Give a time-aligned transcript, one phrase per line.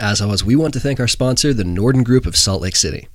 [0.00, 3.08] As always, we want to thank our sponsor, the Norden Group of Salt Lake City.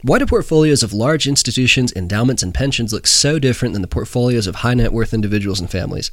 [0.00, 4.46] Why do portfolios of large institutions, endowments, and pensions look so different than the portfolios
[4.46, 6.10] of high net worth individuals and families?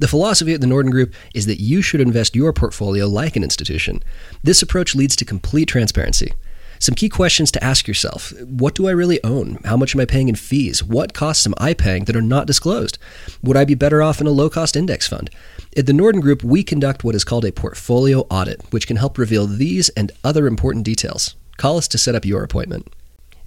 [0.00, 3.42] The philosophy at the Norden Group is that you should invest your portfolio like an
[3.42, 4.02] institution.
[4.42, 6.34] This approach leads to complete transparency.
[6.78, 9.58] Some key questions to ask yourself What do I really own?
[9.64, 10.82] How much am I paying in fees?
[10.82, 12.98] What costs am I paying that are not disclosed?
[13.42, 15.30] Would I be better off in a low cost index fund?
[15.76, 19.18] At the Norden Group, we conduct what is called a portfolio audit, which can help
[19.18, 21.36] reveal these and other important details.
[21.56, 22.92] Call us to set up your appointment.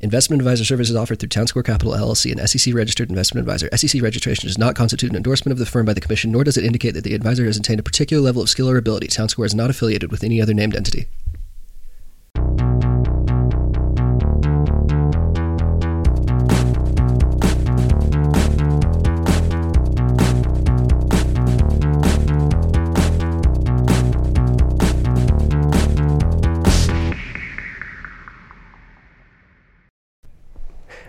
[0.02, 3.70] Investment advisor services offered through Town Square Capital LLC, an SEC registered investment advisor.
[3.78, 6.58] SEC registration does not constitute an endorsement of the firm by the Commission, nor does
[6.58, 9.08] it indicate that the advisor has attained a particular level of skill or ability.
[9.08, 11.06] Town Square is not affiliated with any other named entity.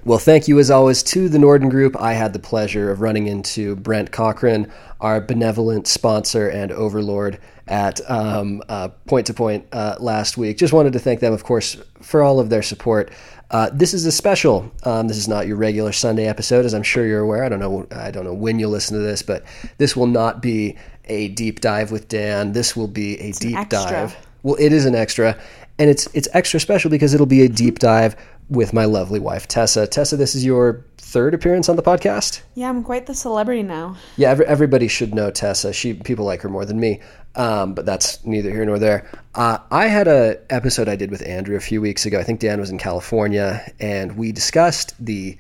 [0.05, 1.95] Well, thank you as always to the Norden Group.
[2.01, 8.01] I had the pleasure of running into Brent Cochran, our benevolent sponsor and overlord at
[8.11, 10.59] um, uh, Point to Point uh, last week.
[10.59, 13.13] Just wanted to thank them, of course, for all of their support.
[13.53, 14.73] Uh, this is a special.
[14.83, 17.45] Um, this is not your regular Sunday episode, as I'm sure you're aware.
[17.45, 17.87] I don't know.
[17.93, 19.45] I don't know when you'll listen to this, but
[19.79, 22.53] this will not be a deep dive with Dan.
[22.53, 24.17] This will be a It's deep dive.
[24.43, 25.39] Well, it is an extra,
[25.79, 28.17] and it's it's extra special because it'll be a deep dive
[28.49, 29.87] with my lovely wife Tessa.
[29.87, 32.43] Tessa, this is your third appearance on the podcast.
[32.55, 33.97] Yeah, I'm quite the celebrity now.
[34.17, 35.73] Yeah, every, everybody should know Tessa.
[35.73, 37.01] She people like her more than me,
[37.35, 39.09] um, but that's neither here nor there.
[39.35, 42.19] Uh, I had a episode I did with Andrew a few weeks ago.
[42.19, 45.37] I think Dan was in California, and we discussed the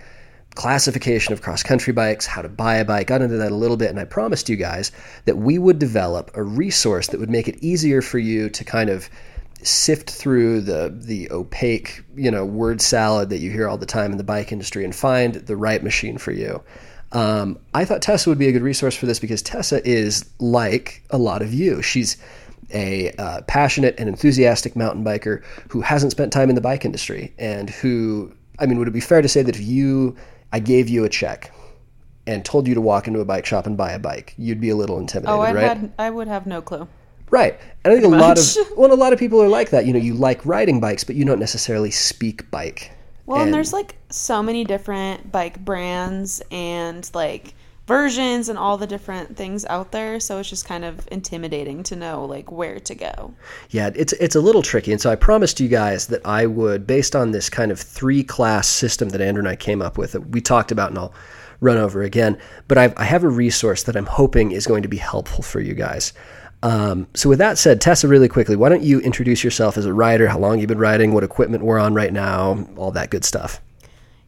[0.54, 3.06] classification of cross country bikes, how to buy a bike.
[3.06, 4.92] Got into that a little bit, and I promised you guys
[5.24, 8.90] that we would develop a resource that would make it easier for you to kind
[8.90, 9.08] of
[9.66, 14.12] sift through the the opaque you know word salad that you hear all the time
[14.12, 16.62] in the bike industry and find the right machine for you.
[17.12, 21.02] Um, I thought Tessa would be a good resource for this because Tessa is like
[21.10, 21.82] a lot of you.
[21.82, 22.16] She's
[22.72, 27.34] a uh, passionate and enthusiastic mountain biker who hasn't spent time in the bike industry
[27.38, 30.16] and who, I mean, would it be fair to say that if you,
[30.52, 31.52] I gave you a check
[32.26, 34.70] and told you to walk into a bike shop and buy a bike, you'd be
[34.70, 35.64] a little intimidated, Oh, I right?
[35.64, 36.88] had I would have no clue.
[37.32, 37.58] Right.
[37.82, 38.44] And I think a lot of
[38.76, 39.86] well, a lot of people are like that.
[39.86, 42.92] You know, you like riding bikes, but you don't necessarily speak bike.
[43.26, 47.54] Well, and, there's like so many different bike brands and like
[47.86, 51.96] versions and all the different things out there, so it's just kind of intimidating to
[51.96, 53.34] know like where to go.
[53.70, 54.92] Yeah, it's it's a little tricky.
[54.92, 58.22] And so I promised you guys that I would, based on this kind of three
[58.22, 61.14] class system that Andrew and I came up with, that we talked about, and I'll
[61.60, 62.36] run over again.
[62.68, 65.60] But I've, I have a resource that I'm hoping is going to be helpful for
[65.60, 66.12] you guys.
[66.62, 69.92] Um, so with that said, Tessa, really quickly, why don't you introduce yourself as a
[69.92, 73.24] rider, how long you've been riding, what equipment we're on right now, all that good
[73.24, 73.60] stuff.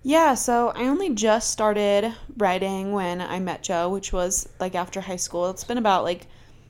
[0.03, 5.01] Yeah, so I only just started riding when I met Joe, which was like after
[5.01, 5.49] high school.
[5.51, 6.27] It's been about like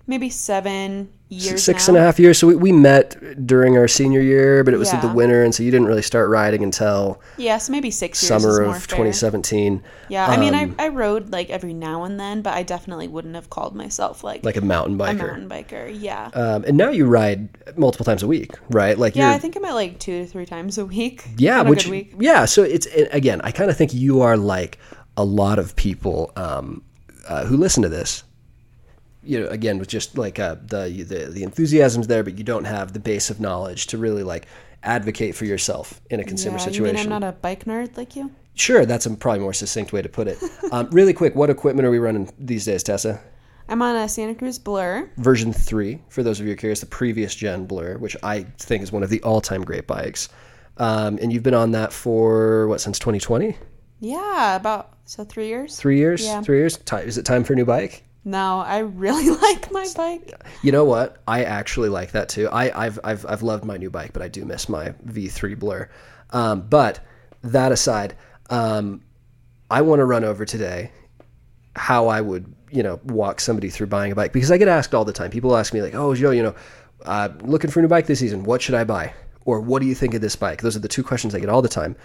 [0.07, 1.95] maybe seven years Six now.
[1.95, 2.39] and a half years.
[2.39, 5.55] So we, we met during our senior year, but it was in the winter, and
[5.55, 8.29] so you didn't really start riding until Yeah, so maybe six years.
[8.43, 8.97] summer of fair.
[8.97, 9.83] 2017.
[10.09, 13.09] Yeah, I mean, Um, I, I rode like every now and then, but I definitely
[13.09, 15.11] wouldn't have called myself like, like a mountain biker.
[15.11, 15.97] a mountain biker.
[16.01, 16.31] Yeah.
[16.35, 18.99] Um, and now you ride multiple times a week, right?
[18.99, 21.25] Like yeah, I think I'm at like two to three times a week.
[21.37, 22.15] yeah, which week.
[22.19, 22.45] yeah.
[22.45, 24.79] So it's again, I kind of think you are like
[25.17, 26.83] a lot of people um,
[27.29, 28.25] uh, who listen to this.
[29.25, 32.65] You know, again, with just like uh, the the the enthusiasm's there, but you don't
[32.65, 34.47] have the base of knowledge to really like
[34.85, 37.13] advocate for yourself in a consumer yeah, situation.
[37.13, 38.31] I'm not a bike nerd like you?
[38.55, 40.39] Sure, that's a probably more succinct way to put it.
[40.73, 43.21] Um, really quick, what equipment are we running these days, Tessa?
[43.69, 45.09] I'm on a Santa Cruz Blur.
[45.19, 48.83] Version 3, for those of you are curious, the previous gen Blur, which I think
[48.83, 50.29] is one of the all time great bikes.
[50.79, 53.57] Um, and you've been on that for, what, since 2020?
[54.01, 55.77] Yeah, about so three years.
[55.79, 56.25] Three years?
[56.25, 56.43] Yeah.
[56.43, 56.77] Three years?
[56.79, 58.03] Ti- Is it time for a new bike?
[58.25, 60.33] No, I really like my bike.
[60.63, 61.23] You know what?
[61.29, 62.49] I actually like that too.
[62.49, 65.89] I, I've, I've, I've loved my new bike, but I do miss my V3 Blur.
[66.31, 67.01] Um, but
[67.43, 68.17] that aside,
[68.51, 69.03] um,
[69.71, 70.91] I want to run over today
[71.77, 74.95] how I would, you know, walk somebody through buying a bike because I get asked
[74.95, 75.31] all the time.
[75.31, 76.55] People ask me like, "Oh, Joe, you know,
[77.05, 78.45] uh, looking for a new bike this season.
[78.45, 79.13] What should I buy?"
[79.45, 81.49] Or "What do you think of this bike?" Those are the two questions I get
[81.49, 81.97] all the time.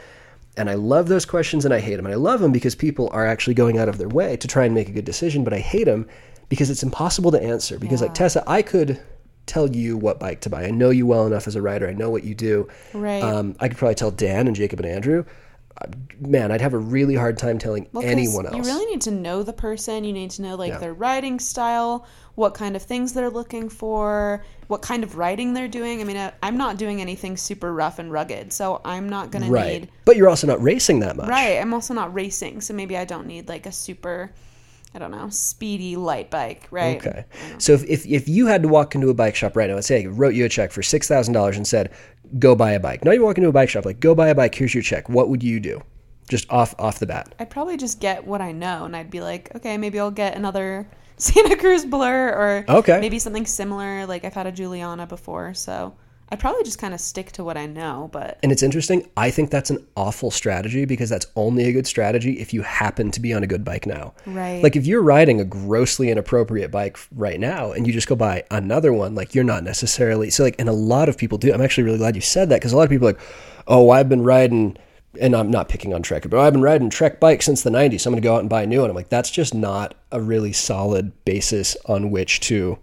[0.57, 2.05] And I love those questions and I hate them.
[2.05, 4.65] And I love them because people are actually going out of their way to try
[4.65, 6.07] and make a good decision, but I hate them
[6.49, 7.79] because it's impossible to answer.
[7.79, 8.99] Because like Tessa, I could
[9.45, 10.65] tell you what bike to buy.
[10.65, 11.87] I know you well enough as a rider.
[11.87, 12.67] I know what you do.
[12.93, 13.21] Right.
[13.23, 15.25] Um, I could probably tell Dan and Jacob and Andrew.
[16.19, 18.55] Man, I'd have a really hard time telling Well, anyone else.
[18.55, 20.03] You really need to know the person.
[20.03, 20.79] You need to know like Yeah.
[20.79, 22.05] their riding style,
[22.35, 26.01] what kind of things they're looking for, what kind of riding they're doing.
[26.01, 29.49] I mean, I, I'm not doing anything super rough and rugged, so I'm not gonna
[29.49, 29.89] need.
[30.05, 31.29] But you're also not racing that much.
[31.29, 31.57] Right.
[31.59, 34.31] I'm also not racing, so maybe I don't need like a super,
[34.93, 36.67] I don't know, speedy light bike.
[36.71, 36.97] Right.
[36.97, 37.25] Okay.
[37.59, 39.87] So if, if, if you had to walk into a bike shop right now, let's
[39.87, 41.91] say I wrote you a check for $6,000 and said,
[42.39, 43.05] go buy a bike.
[43.05, 45.07] Now you walk into a bike shop, like, go buy a bike, here's your check.
[45.07, 45.81] What would you do?
[46.27, 47.33] Just off off the bat.
[47.39, 50.35] I'd probably just get what I know, and I'd be like, okay, maybe I'll get
[50.35, 50.87] another
[51.17, 52.99] Santa Cruz Blur, or Okay.
[52.99, 54.05] maybe something similar.
[54.05, 55.95] Like I've had a Juliana before, so
[56.31, 58.09] I'd probably just kind of stick to what I know.
[58.11, 59.09] But And it's interesting.
[59.17, 63.11] I think that's an awful strategy because that's only a good strategy if you happen
[63.11, 64.13] to be on a good bike now.
[64.25, 64.61] Right.
[64.61, 68.43] Like if you're riding a grossly inappropriate bike right now and you just go buy
[68.51, 71.53] another one, like you're not necessarily so like and a lot of people do.
[71.53, 73.21] I'm actually really glad you said that because a lot of people are like,
[73.67, 74.77] "Oh, I've been riding
[75.19, 77.71] and I'm not picking on Trek, but oh, I've been riding Trek bikes since the
[77.71, 78.01] 90s.
[78.01, 79.55] So I'm going to go out and buy a new one." I'm like, "That's just
[79.55, 82.77] not a really solid basis on which to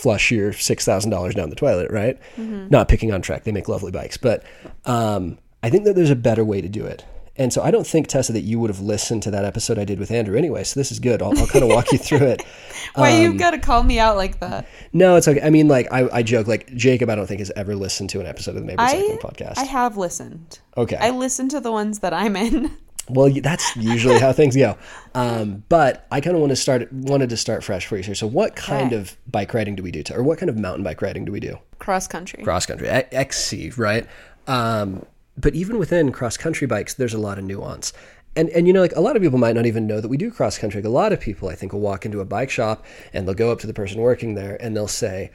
[0.00, 2.18] flush your six thousand dollars down the toilet, right?
[2.38, 4.42] Not picking on Trek; they make lovely bikes, but
[4.84, 7.04] um, I think that there's a better way to do it.
[7.36, 9.84] And so I don't think Tessa that you would have listened to that episode I
[9.86, 10.62] did with Andrew anyway.
[10.64, 11.22] So this is good.
[11.22, 12.42] I'll, I'll kind of walk you through it.
[12.96, 14.66] why Um, you gotta call me out like that?
[14.92, 15.40] No, it's okay.
[15.40, 18.20] I mean, like I, I joke, like Jacob, I don't think has ever listened to
[18.20, 19.56] an episode of the Maybird Cycling podcast.
[19.58, 20.58] I have listened.
[20.76, 20.96] okay.
[20.96, 22.76] I listen to the ones that I'm in.
[23.12, 24.76] well, that's usually how things go.
[25.14, 28.14] Um, but I kind of want to start wanted to start fresh for you here.
[28.14, 28.96] So what kind Okay.
[28.96, 30.02] of bike riding do we do?
[30.04, 31.58] To, or what kind of mountain bike riding do we do?
[31.78, 32.42] Cross country.
[32.44, 34.06] cross country XC, right?
[34.46, 35.04] Um,
[35.36, 37.92] but even within cross country bikes, there's a lot of nuance.
[38.36, 40.16] And, and you know, like a lot of people might not even know that we
[40.16, 40.80] do cross country.
[40.80, 43.34] Like a lot of people, I think, will walk into a bike shop and they'll
[43.34, 45.32] go up to the person working there and they'll say,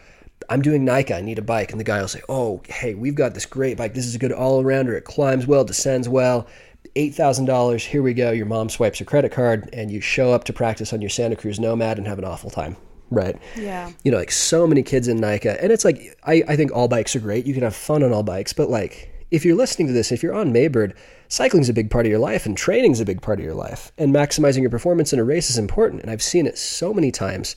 [0.49, 1.71] I'm doing NICA, I need a bike.
[1.71, 3.93] And the guy will say, Oh, hey, we've got this great bike.
[3.95, 4.95] This is a good all arounder.
[4.97, 6.47] It climbs well, descends well.
[6.95, 7.85] $8,000.
[7.85, 8.31] Here we go.
[8.31, 11.35] Your mom swipes her credit card and you show up to practice on your Santa
[11.35, 12.77] Cruz Nomad and have an awful time.
[13.11, 13.91] Right Yeah.
[14.03, 15.61] you know, like so many kids in NICA.
[15.61, 17.45] And it's like, I, I think all bikes are great.
[17.45, 18.51] You can have fun on all bikes.
[18.51, 20.95] But like, if you're listening to this, if you're on Maybird,
[21.27, 23.91] cycling's a big part of your life and training's a big part of your life.
[23.97, 26.01] And maximizing your performance in a race is important.
[26.01, 27.55] And I've seen it so many times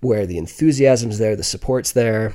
[0.00, 2.34] where the enthusiasm's there, the support's there,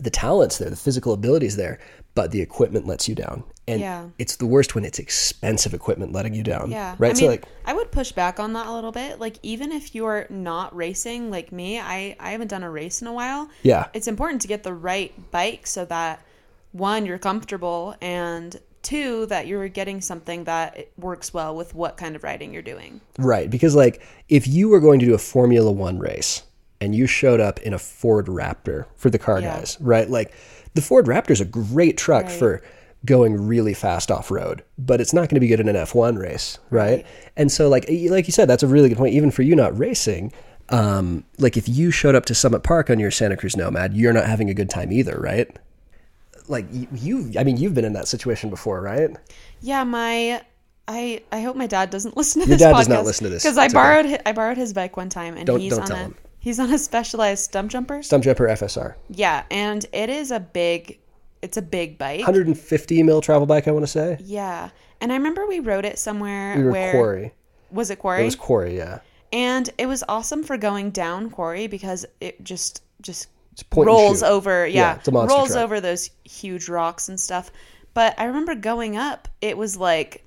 [0.00, 1.78] the talent's there, the physical ability's there,
[2.14, 3.44] but the equipment lets you down.
[3.68, 4.06] And Yeah.
[4.18, 6.70] it's the worst when it's expensive equipment letting you down.
[6.70, 6.96] Yeah.
[6.98, 7.10] Right.
[7.10, 9.20] I so mean, like, I would push back on that a little bit.
[9.20, 13.06] Like even if you're not racing like me, I I haven't done a race in
[13.06, 13.48] a while.
[13.62, 13.86] yeah.
[13.94, 16.24] It's important to get the right bike so that
[16.72, 22.16] one you're comfortable and two that you're getting something that works well with what kind
[22.16, 23.00] of riding you're doing.
[23.18, 26.42] Right, because like if you were going to do a Formula One race
[26.80, 29.58] and you showed up in a Ford Raptor for the car Yeah.
[29.58, 30.08] guys, right?
[30.08, 30.32] Like
[30.74, 32.32] the Ford Raptor is a great truck Right.
[32.32, 32.62] for
[33.06, 36.18] going really fast off road, but it's not going to be good in an F1
[36.18, 36.80] race, right?
[36.80, 37.06] Right.
[37.36, 39.14] And so like like you said, that's a really good point.
[39.14, 40.32] Even for you not racing,
[40.68, 44.12] um, like if you showed up to Summit Park on your Santa Cruz Nomad, you're
[44.12, 45.48] not having a good time either, right?
[46.48, 49.10] Like you, you I mean, you've been in that situation before, right?
[49.60, 50.42] Yeah, my
[50.88, 52.66] I I hope my dad doesn't listen to Your this.
[52.66, 53.42] dad does not listen to this.
[53.44, 53.82] because I It's okay.
[53.82, 56.14] borrowed hi- I borrowed his bike one time and Don't- he's don't on a him.
[56.40, 58.04] he's on a specialized Stumpjumper.
[58.04, 60.98] Stump Jumper FSR, Yeah, and it is a big
[61.42, 62.18] it's a big bike.
[62.20, 64.18] 150 mil travel bike, I want to say.
[64.20, 64.70] Yeah,
[65.00, 67.32] and I remember we rode it somewhere We were where quarry.
[67.70, 68.22] was it quarry?
[68.22, 69.00] It was quarry, yeah.
[69.32, 73.28] and it was awesome for going down quarry because it just just
[73.74, 75.64] rolls over Yeah, yeah, it's a monster rolls truck.
[75.64, 77.50] over those huge rocks and stuff
[77.94, 80.24] but i remember going up it was like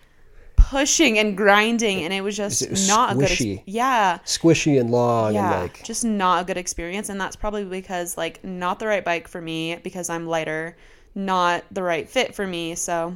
[0.55, 3.53] pushing and grinding and it was just It was not a good squishy.
[3.59, 7.35] ex- yeah Squishy and long yeah and like just not a good experience and that's
[7.35, 10.75] probably because like not the right bike for me because i'm lighter
[11.15, 13.15] not the right fit for me so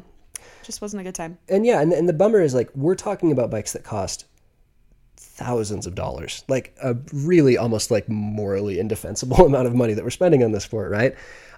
[0.63, 3.31] just wasn't a good time and yeah, and, and the bummer is like we're talking
[3.31, 4.25] about bikes that cost
[5.37, 10.09] thousands of dollars, like a really almost like morally indefensible amount of money that we're
[10.09, 11.15] spending on this sport, right?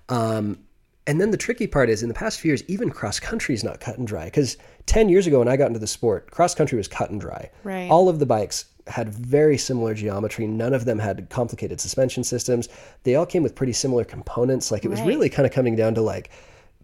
[0.10, 0.60] Um,
[1.08, 3.64] and then the tricky part is in the past few years, even cross country is
[3.64, 4.26] not cut and dry.
[4.26, 7.20] Because 10 years ago, when I got into the sport, cross country was cut and
[7.20, 7.50] dry.
[7.64, 7.90] Right.
[7.90, 10.48] All of the bikes had very similar geometry.
[10.48, 12.70] None of them had complicated suspension systems.
[13.04, 14.72] They all came with pretty similar components.
[14.72, 15.08] Like it was Right.
[15.08, 16.30] really kind of coming down to like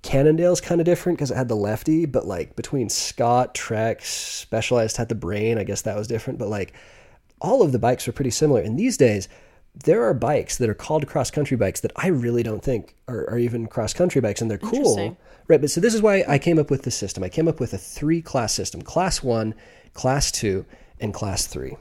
[0.02, 4.98] Cannondale's kind of different because it had the lefty, but like between Scott, Trek, Specialized
[4.98, 5.58] had the brain.
[5.58, 6.74] I guess that was different, but like
[7.42, 8.62] all of the bikes were pretty similar.
[8.62, 9.28] And these days,
[9.84, 13.30] there are bikes that are called cross country bikes that I really don't think are,
[13.30, 15.18] are even cross country bikes, and they're cool.
[15.48, 15.60] Right.
[15.62, 17.24] But so this is why I came up with the system.
[17.24, 19.54] I came up with a three class system class one,
[19.94, 20.66] class two,
[21.00, 21.76] and class three.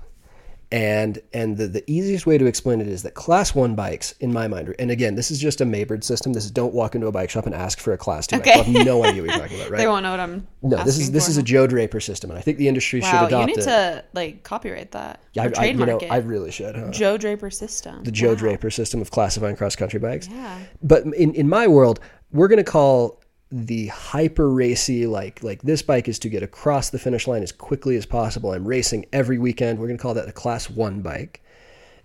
[0.75, 4.33] And and the, the easiest way to explain it is that class one bikes, in
[4.33, 6.33] my mind, and again, this is just a Maybird system.
[6.33, 8.39] This is don't walk into a bike shop and ask for a class two.
[8.39, 8.51] Okay.
[8.57, 8.67] bike.
[8.67, 9.79] I have no idea what you're talking about, right?
[9.79, 10.49] They won't know what I'm.
[10.63, 11.31] no, this is this for.
[11.31, 13.35] is a Joe Draper system, and I think the industry should adopt it.
[13.37, 13.63] Wow, you need it.
[13.63, 15.23] to like copyright that.
[15.35, 16.11] Yeah, I, I, you know, it.
[16.11, 16.75] I really should.
[16.75, 16.91] Huh?
[16.91, 18.03] Joe Draper system.
[18.03, 18.35] the Joe Wow.
[18.35, 20.27] Draper system of classifying cross country bikes.
[20.27, 20.59] Yeah.
[20.83, 22.01] But in, in my world,
[22.33, 23.21] we're going to call
[23.57, 27.53] the hyper racy like like this bike is to get across the finish line as
[27.53, 28.53] quickly as possible.
[28.53, 29.79] I'm racing every weekend.
[29.79, 31.41] We're going to call that a class 1 bike.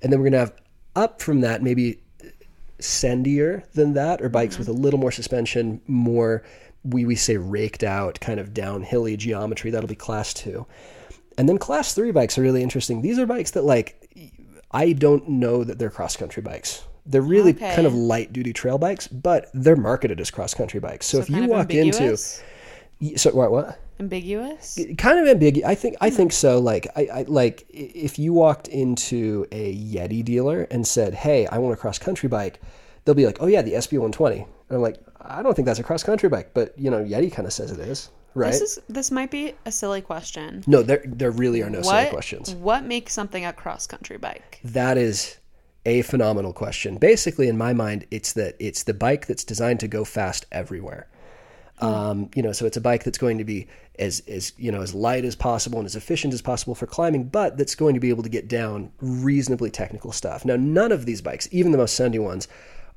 [0.03, 0.53] And then we're going to have
[0.95, 2.01] up from that maybe
[2.77, 4.61] sendier than that or bikes mm-hmm.
[4.61, 6.43] with a little more suspension, more
[6.83, 9.71] we we say raked out kind of downhilly geometry.
[9.71, 10.67] That'll be class 2.
[11.39, 13.01] And then class 3 bikes are really interesting.
[13.01, 14.07] These are bikes that like
[14.69, 16.83] I don't know that they're cross country bikes.
[17.09, 17.73] They're really Okay.
[17.75, 21.07] kind of light duty trail bikes, but they're marketed as cross country bikes.
[21.07, 22.41] So, So if you walk ambiguous?
[23.01, 24.77] into so what what ambiguous.
[24.97, 26.15] kind of ambiguous, I think I hmm.
[26.15, 26.59] think so.
[26.59, 31.57] Like I, I like if you walked into a Yeti dealer and said, "Hey, I
[31.57, 32.61] want a cross country bike,"
[33.05, 35.79] they'll be like, "Oh yeah, the SB 120." And I'm like, I don't think that's
[35.79, 38.51] a cross country bike, but you know, Yeti kind of says it is, right?
[38.51, 40.63] This is this might be a silly question.
[40.67, 42.53] no, there there really are no silly questions.
[42.53, 44.59] what makes something a cross country bike?
[44.63, 45.38] That is
[45.85, 46.97] a phenomenal question.
[46.97, 51.07] Basically, in my mind, it's that it's the bike that's designed to go fast everywhere.
[51.79, 53.67] Um, you know, so it's a bike that's going to be
[53.97, 57.25] as as you know as light as possible and as efficient as possible for climbing,
[57.29, 60.43] but that's going to be able to get down reasonably technical stuff.
[60.43, 62.49] Now, none of these bikes, even the most sendy ones,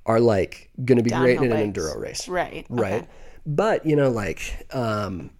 [0.04, 1.78] are like going to be great in Downhill an bikes.
[1.78, 2.66] enduro race Right.
[2.68, 3.06] right okay.
[3.46, 5.30] but you know like um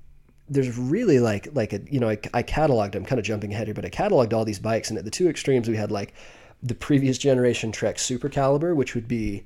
[0.48, 3.66] there's really like like a you know I, I cataloged i'm kind of jumping ahead
[3.66, 6.14] here but i cataloged all these bikes and at the two extremes we had like
[6.62, 9.44] the previous generation trek super caliber which would be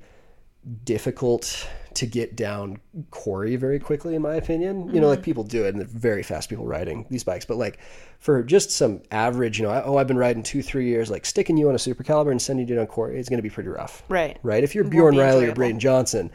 [0.83, 5.63] difficult to get down quarry very quickly in my opinion you know like people do
[5.65, 7.79] it and they're very fast people riding these bikes but like
[8.19, 11.57] for just some average you know oh i've been riding two three years like sticking
[11.57, 13.69] you on a super caliber and sending you down quarry is going to be pretty
[13.69, 14.37] rough Right.
[14.43, 14.63] right?
[14.63, 15.53] If you're Bjorn Riley or.
[15.55, 16.29] Braden Johnson,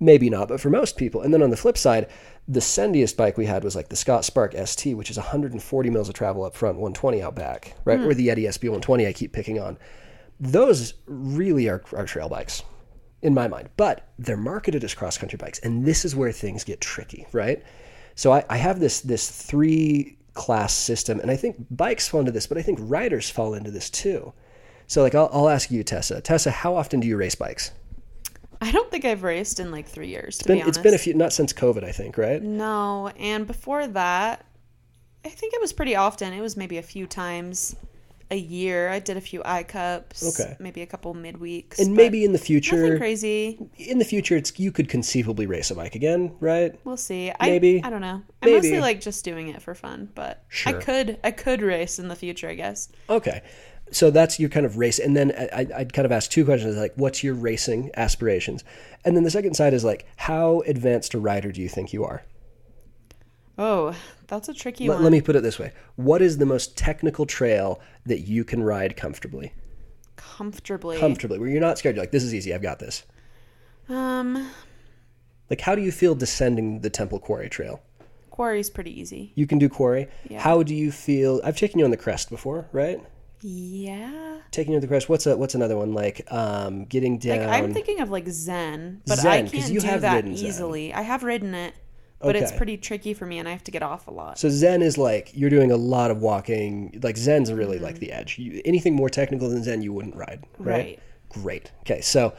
[0.00, 1.20] maybe not, but for most people.
[1.22, 2.08] And then on the flip side,
[2.48, 6.08] the sendiest bike we had was like the Scott Spark ST, which is 140 mils
[6.08, 7.98] of travel up front, 120 out back, right?
[8.00, 8.06] Hmm.
[8.06, 9.76] Or the Yeti SB 120 I keep picking on.
[10.42, 12.64] Those really are, are trail bikes
[13.22, 15.60] in my mind, but they're marketed as cross country bikes.
[15.60, 17.62] And this is where things get tricky, right?
[18.16, 22.32] So I, I have this, this three class system, and I think bikes fall into
[22.32, 24.32] this, but I think riders fall into this too.
[24.88, 26.20] So like I'll, I'll ask you, Tessa.
[26.20, 27.70] Tessa, how often do you race bikes?
[28.60, 30.38] I don't think I've raced in like three years.
[30.38, 32.42] To Been- be honest, it's been a few, not since COVID, I think, right?
[32.42, 34.44] No, and before that,
[35.24, 36.32] I think it was pretty often.
[36.32, 37.76] It was maybe a few times
[38.32, 38.88] a year.
[38.88, 40.40] I did a few I cups.
[40.40, 40.56] Okay.
[40.58, 41.78] Maybe a couple midweeks.
[41.78, 43.58] And maybe in the nothing future, crazy.
[43.76, 46.74] in the future, it's you could conceivably race a bike again, right?
[46.84, 47.30] We'll see.
[47.38, 47.82] I, Maybe.
[47.84, 48.22] I don't know.
[48.42, 48.56] I Maybe.
[48.56, 50.76] mostly like just doing it for fun, but Sure.
[50.78, 52.88] I could I could race in the future, I guess.
[53.10, 53.42] Okay,
[53.90, 56.44] so that's your kind of race, and then I, I- I'd kind of ask two
[56.46, 58.64] questions like, what's your racing aspirations,
[59.04, 62.02] and then the second side is like, how advanced a rider do you think you
[62.04, 62.22] are?
[63.64, 63.94] Oh,
[64.26, 65.04] that's a tricky Let, one.
[65.04, 68.62] let me put it this way: what is the most technical trail that you can
[68.62, 69.52] ride comfortably?
[70.16, 70.98] comfortably.
[70.98, 71.96] Comfortably, where you're not scared.
[71.96, 72.54] You're like, this is easy.
[72.54, 73.04] I've got this.
[73.88, 74.50] um,
[75.50, 77.80] Like, how do you feel descending the Temple Quarry Trail?
[78.30, 79.30] quarry's pretty easy.
[79.34, 80.08] You can do quarry.
[80.28, 80.40] Yeah.
[80.40, 81.40] How do you feel?
[81.44, 82.98] I've taken you on the crest before, right?
[83.42, 84.38] Yeah.
[84.52, 85.08] Taking you on the crest.
[85.08, 86.26] What's a what's another one like?
[86.32, 87.46] Um, getting down.
[87.46, 90.36] Like I'm thinking of like Zen, but Zen, I can't you do have that ridden
[90.36, 90.46] Zen.
[90.46, 90.94] easily.
[90.94, 91.74] I have ridden it,
[92.22, 94.38] but it's pretty tricky for me, and I have to get off a lot.
[94.38, 96.98] so Zen is like you're doing a lot of walking.
[97.02, 98.00] Like Zen's really like Mm-hmm.
[98.00, 98.38] the edge.
[98.38, 100.66] You, anything more technical than Zen, you wouldn't ride, right?
[100.76, 100.98] Right.
[101.30, 101.70] Great.
[101.80, 102.34] Okay, so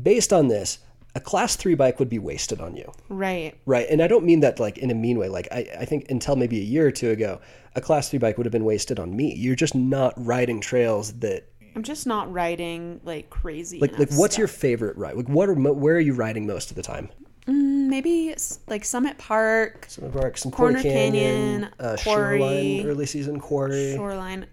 [0.00, 0.78] based on this,
[1.14, 2.90] a class three bike would be wasted on you.
[3.08, 3.54] Right.
[3.66, 3.86] Right.
[3.90, 5.28] And I don't mean that like in a mean way.
[5.28, 7.40] Like I, I think until maybe a year or two ago,
[7.74, 9.34] a class three bike would have been wasted on me.
[9.34, 11.46] You're just not riding trails that
[11.76, 13.78] I'm just not riding like crazy.
[13.80, 15.16] like like what's your favorite ride?
[15.16, 17.10] Like what are where are you riding most of the time?
[17.46, 18.34] Mm, maybe
[18.68, 23.94] like Summit Park, Some Park, some Corner Canyon, Canyon, uh, Quarry, Shoreline, early season quarry,
[23.96, 24.46] Shoreline,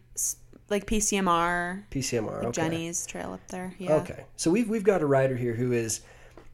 [0.70, 2.44] like PCMR, PCMR.
[2.46, 2.52] Okay.
[2.52, 3.74] Jenny's Trail up there.
[3.78, 3.96] Yeah.
[3.96, 4.26] Okay.
[4.38, 6.02] So we've we've got a rider here who is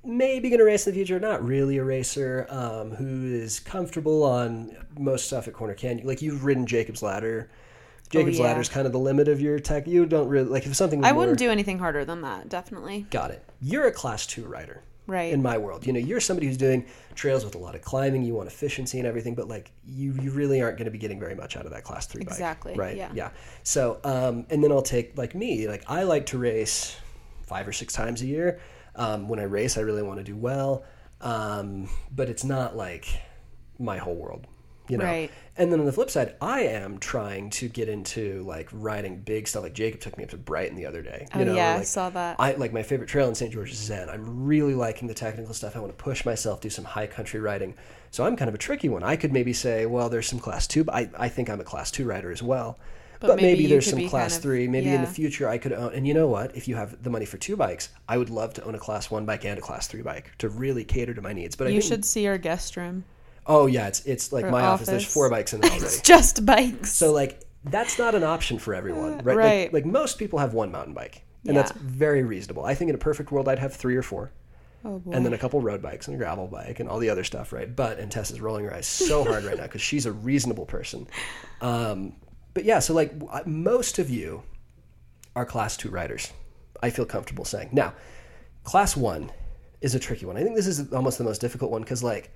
[0.04, 4.24] maybe going to race in the future, not really a racer, um, who is comfortable
[4.24, 6.06] on most stuff at Corner Canyon.
[6.06, 7.50] Like you've ridden Jacob's Ladder.
[8.10, 8.50] Jacob's Oh, yeah.
[8.50, 9.88] Ladder is kind of the limit of your tech.
[9.88, 11.04] You don't really like if something.
[11.06, 12.50] I more- wouldn't do anything harder than that.
[12.50, 13.06] Definitely.
[13.12, 13.44] Got it.
[13.62, 14.82] You're a class two rider.
[15.06, 15.34] Right.
[15.34, 18.24] In my world, you know, you're somebody who's doing trails with a lot of climbing.
[18.24, 21.20] You want efficiency and everything, but like you, you really aren't going to be getting
[21.20, 22.32] very much out of that class three bike.
[22.32, 22.96] Exactly, Right.
[22.96, 23.10] yeah.
[23.14, 23.30] Yeah.
[23.64, 25.68] So, um, and then I'll take like me.
[25.68, 26.96] Like I like to race
[27.46, 28.60] five or six times a year.
[28.96, 30.86] Um, when I race, I really want to do well,
[31.20, 33.08] um, but it's not like
[33.80, 34.48] my whole world.
[34.90, 35.32] You know, Right.
[35.58, 39.48] and then on the flip side, I am trying to get into like riding big
[39.48, 39.64] stuff.
[39.64, 41.28] Like Jacob took me up to Brighton the other day.
[41.36, 42.36] You Oh, know, yeah, I saw that.
[42.38, 43.52] I like my favorite trail in St.
[43.54, 44.10] George is Zen.
[44.10, 45.76] I'm really liking the technical stuff.
[45.78, 47.76] I want to push myself, do some high country riding.
[48.12, 49.04] So I'm kind of a tricky one.
[49.04, 51.64] I could maybe say, well, there's some class two, but I, I think I'm a
[51.64, 52.78] class two rider as well.
[53.22, 54.68] But, But maybe, maybe there's some class kind of- three.
[54.68, 55.94] Maybe in the future I could own.
[55.94, 56.58] And you know what?
[56.58, 59.10] If you have the money for two bikes, I would love to own a class
[59.10, 61.56] one bike and a class three bike to really cater to my needs.
[61.56, 63.06] But I You think, should see our guest room.
[63.46, 64.88] Oh yeah, it's it's like my office.
[64.88, 65.86] There's four bikes in there already.
[65.88, 66.94] It's just bikes.
[66.94, 69.38] So like that's not an option for everyone, right?
[69.38, 69.74] right.
[69.74, 71.78] Like, like most people have one mountain bike, and that's Yeah.
[71.82, 72.66] very reasonable.
[72.66, 74.32] I think in a perfect world, I'd have three or four,
[74.86, 75.12] oh boy.
[75.12, 77.52] and then a couple road bikes and a gravel bike and all the other stuff,
[77.54, 77.74] right?
[77.74, 81.08] But and Tessa's rolling her eyes so hard right now because she's a reasonable person.
[81.62, 82.14] Um,
[82.54, 84.44] but yeah, so like w- I- most of you
[85.36, 86.32] are class two riders.
[86.82, 87.94] I feel comfortable saying now,
[88.64, 89.32] class one
[89.82, 90.38] is a tricky one.
[90.38, 92.34] I think this is almost the most difficult one because like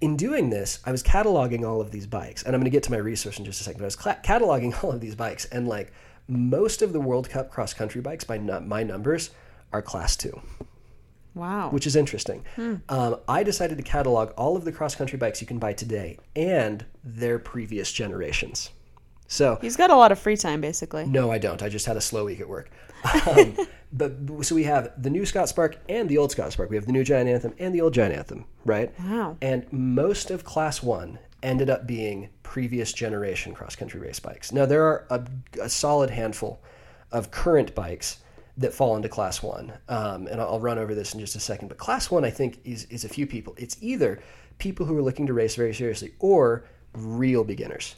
[0.00, 2.82] in doing this, I was cataloging all of these bikes, and I'm going to get
[2.84, 3.78] to my research in just a second.
[3.78, 5.92] But I was cla cataloging all of these bikes, and like
[6.28, 9.30] most of the World Cup cross country bikes, by nu- my numbers,
[9.72, 10.40] are class two,
[11.34, 11.70] wow.
[11.70, 12.44] which is interesting.
[12.88, 16.18] Um, I decided to catalog all of the cross country bikes you can buy today
[16.36, 18.70] and their previous generations.
[19.26, 21.04] So He's got a lot of free time, basically.
[21.04, 21.62] no, I don't.
[21.62, 22.70] I just had a slow week at work.
[23.26, 23.56] Um,
[23.92, 24.12] but
[24.42, 26.70] so we have the new Scott Spark and the old Scott Spark.
[26.70, 28.92] We have the new Giant Anthem and the old Giant Anthem, right?
[29.00, 29.36] Wow.
[29.40, 34.52] And most of Class One ended up being previous generation cross country race bikes.
[34.52, 35.26] Now there are a,
[35.62, 36.60] a solid handful
[37.12, 38.18] of current bikes
[38.56, 41.40] that fall into Class One, um, and I'll I'll run over this in just a
[41.40, 41.68] second.
[41.68, 43.54] But Class One, I think, is is a few people.
[43.56, 44.20] It's either
[44.58, 47.94] people who are looking to race very seriously or real beginners.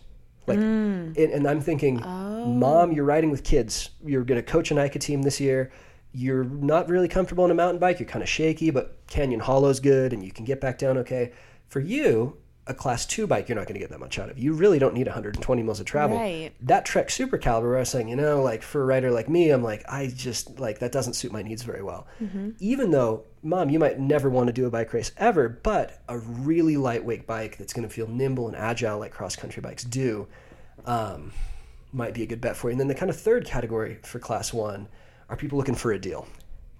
[0.46, 1.16] Like, mm.
[1.16, 2.90] and, and I'm thinking, mom, oh.
[2.90, 3.90] you're riding with kids.
[4.04, 5.70] You're going to coach an ICA team this year.
[6.12, 8.00] You're not really comfortable on a mountain bike.
[8.00, 11.32] You're kind of shaky, but Canyon Hollow's good, and you can get back down okay.
[11.68, 12.36] For you,
[12.70, 14.38] a class two bike, you're not going to get that much out of.
[14.38, 16.16] You really don't need 120 mils of travel.
[16.16, 16.52] Right.
[16.62, 19.50] That Trek Super Caliber, I was saying, you know, like for a rider like me,
[19.50, 22.06] I'm like, I just like that doesn't suit my needs very well.
[22.60, 26.18] Even though, mom, you might never want to do a bike race ever, but a
[26.18, 30.28] really lightweight bike that's going to feel nimble and agile like cross country bikes do
[30.86, 31.32] um,
[31.92, 32.72] might be a good bet for you.
[32.72, 34.88] And then the kind of third category for class one
[35.28, 36.26] are people looking for a deal.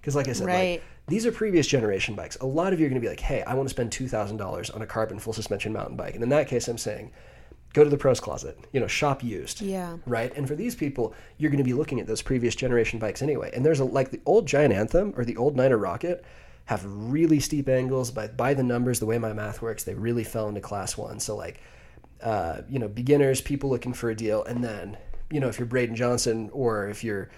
[0.00, 0.82] Because, like I said, like, Right.
[1.11, 2.37] These are previous generation bikes.
[2.37, 4.75] A lot of you are going to be like, hey, I want to spend $2,000
[4.75, 6.14] on a carbon full suspension mountain bike.
[6.14, 7.11] And in that case, I'm saying,
[7.73, 9.61] go to the pros closet, you know, shop used.
[9.61, 9.96] Yeah.
[10.07, 10.33] Right.
[10.37, 13.51] And for these people, you're going to be looking at those previous generation bikes anyway.
[13.55, 16.25] And there's a, like the old Giant Anthem or the old Niner Rocket
[16.66, 18.12] have really steep angles.
[18.12, 21.18] By, by the numbers, the way my math works, they really fell into class one.
[21.18, 21.61] So, like,
[22.23, 24.96] uh, you know, beginners, people looking for a deal, and then,
[25.31, 27.31] you know, if you're Braden Johnson or if you're,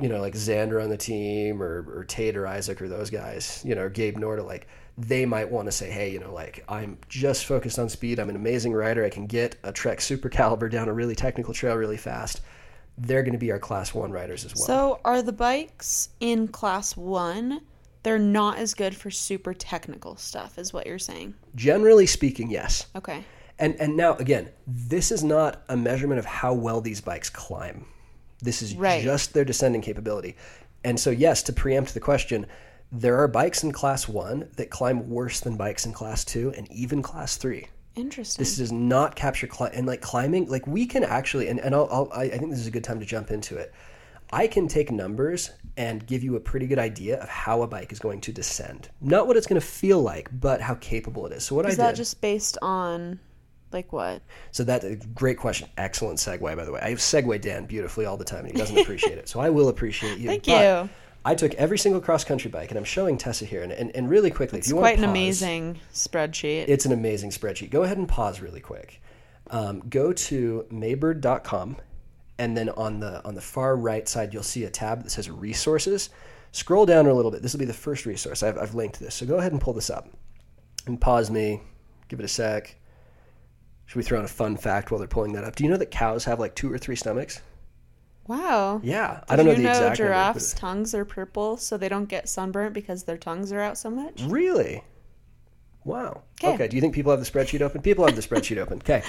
[0.00, 3.62] you know, like Xander on the team or, or Tate or Isaac or those guys,
[3.64, 6.98] you know, Gabe Norda, like they might want to say, hey, you know, like I'm
[7.08, 8.18] just focused on speed.
[8.18, 9.04] I'm an amazing rider.
[9.04, 12.40] I can get a Trek Super Caliber down a really technical trail really fast.
[12.98, 14.66] They're going to be our class one riders as well.
[14.66, 17.62] So are the bikes in class one?
[18.02, 21.34] They're not as good for super technical stuff, is what you're saying.
[21.54, 22.86] Generally speaking, yes.
[22.96, 23.24] Okay.
[23.58, 27.84] And and now again, this is not a measurement of how well these bikes climb.
[28.40, 29.02] This is Right.
[29.02, 30.36] just their descending capability.
[30.84, 32.46] And so yes, to preempt the question,
[32.92, 36.70] there are bikes in class 1 that climb worse than bikes in class 2 and
[36.72, 37.66] even class 3.
[37.96, 38.42] Interesting.
[38.42, 41.88] This does not capture cli- and like climbing like we can actually and, and I'll,
[41.90, 43.72] I'll I I think this is a good time to jump into it.
[44.32, 47.90] I can take numbers and give you a pretty good idea of how a bike
[47.92, 48.88] is going to descend.
[49.00, 51.44] Not what it's going to feel like, but how capable it is.
[51.44, 53.18] So what is I that did just based on
[53.72, 54.22] like what?
[54.50, 56.80] so that great question, excellent segue by the way.
[56.82, 59.28] I segue Dan beautifully all the time, and he doesn't appreciate it.
[59.28, 60.28] So I will appreciate you.
[60.28, 60.90] Thank But you.
[61.24, 64.08] I took every single cross country bike, and I'm showing Tessa here, and, and, and
[64.08, 66.64] really quickly, if It's you want quite to an pause, amazing spreadsheet.
[66.68, 67.70] It's an amazing spreadsheet.
[67.70, 69.02] Go ahead and pause really quick.
[69.50, 71.76] Um, go to maybird.com,
[72.38, 75.28] and then on the on the far right side, you'll see a tab that says
[75.28, 76.08] resources.
[76.52, 77.42] Scroll down a little bit.
[77.42, 78.42] This will be the first resource.
[78.42, 79.14] I've, I've linked this.
[79.14, 80.08] So go ahead and pull this up,
[80.86, 81.60] and pause me.
[82.08, 82.76] Give it a sec.
[83.90, 85.56] Should we throw in a fun fact while they're pulling that up?
[85.56, 87.40] Do you know that cows have like two or three stomachs?
[88.28, 88.80] wow.
[88.84, 91.76] Yeah, I don't know you the know exact number, giraffes' but- tongues are purple so
[91.76, 94.22] they don't get sunburnt because their tongues are out so much?
[94.22, 94.84] Really?
[95.84, 96.22] Wow.
[96.38, 96.54] 'Kay.
[96.54, 96.68] Okay.
[96.68, 97.82] Do you think people have the spreadsheet open?
[97.82, 98.78] People have the spreadsheet open.
[98.78, 99.02] Okay.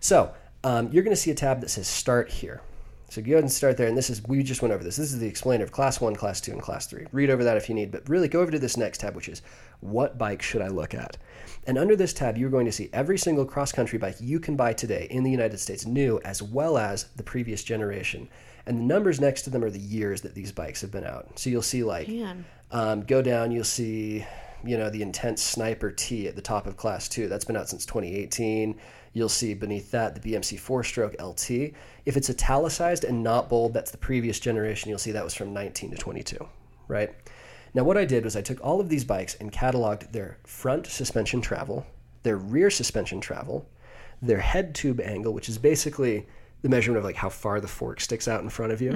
[0.00, 2.60] So um, you're going to see a tab that says Start Here.
[3.14, 3.86] So go ahead and start there.
[3.86, 4.96] And this is we just went over this.
[4.96, 7.06] This is the explainer of Class One, Class Two, and Class Three.
[7.12, 9.28] Read over that if you need, but really go over to this next tab, which
[9.28, 9.40] is
[9.78, 11.16] What bike should I look at?
[11.68, 14.56] And under this tab, you're going to see every single cross country bike you can
[14.56, 18.28] buy today in the United States, new as well as the previous generation.
[18.66, 21.38] And the numbers next to them are the years that these bikes have been out.
[21.38, 22.08] So you'll see like
[22.72, 24.26] um, go down, you'll see
[24.66, 27.28] you know, the Intense Sniper T at the top of Class 2.
[27.28, 28.78] That's been out since 2018.
[29.14, 31.50] You'll see beneath that the BMC 4 stroke LT.
[32.04, 34.90] If it's italicized and not bold, that's the previous generation.
[34.90, 36.46] You'll see that was from 19 to 22,
[36.88, 37.14] right?
[37.74, 40.86] Now, what I did was I took all of these bikes and cataloged their front
[40.86, 41.86] suspension travel,
[42.24, 43.66] their rear suspension travel,
[44.20, 46.26] their head tube angle, which is basically
[46.62, 48.90] the measurement of like how far the fork sticks out in front of you,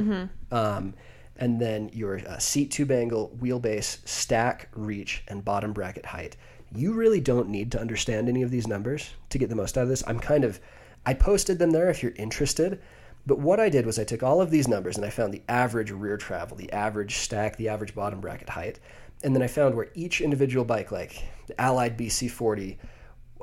[0.51, 0.95] um,
[1.37, 6.37] and then your uh, seat tube angle, wheelbase, stack, reach, and bottom bracket height.
[6.75, 9.85] You really don't need to understand any of these numbers to get the most out
[9.85, 10.05] of this.
[10.07, 10.61] I'm kind of,
[11.07, 12.81] I posted them there if you're interested.
[13.27, 15.43] But what I did was I took all of these numbers and I found the
[15.49, 18.81] average rear travel, the average stack, the average bottom bracket height,
[19.23, 22.77] and then I found where each individual bike, like the Allied BC40,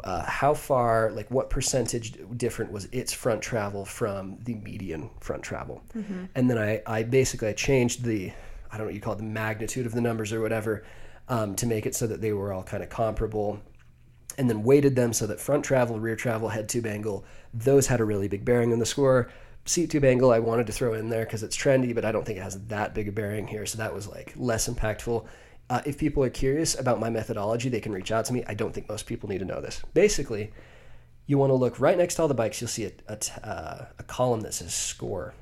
[0.03, 5.43] uh, how far, like what percentage different was its front travel from the median front
[5.43, 5.83] travel.
[6.35, 8.31] And then I, I basically I changed the,
[8.71, 10.83] I don't know what you call it, the magnitude of the numbers or whatever,
[11.27, 13.59] um, to make it so that they were all kind of comparable.
[14.37, 18.01] And then weighted them so that front travel, rear travel, head tube angle, those had
[18.01, 19.29] a really big bearing on the score.
[19.65, 22.25] Seat tube angle, I wanted to throw in there because it's trendy, but I don't
[22.25, 23.65] think it has that big a bearing here.
[23.65, 25.25] So that was like less impactful.
[25.69, 28.43] Uh, if people are curious about my methodology, they can reach out to me.
[28.45, 29.81] I don't think most people need to know this.
[29.93, 30.51] Basically,
[31.27, 32.61] you want to look right next to all the bikes.
[32.61, 35.33] You'll see a, uh, a column that says score.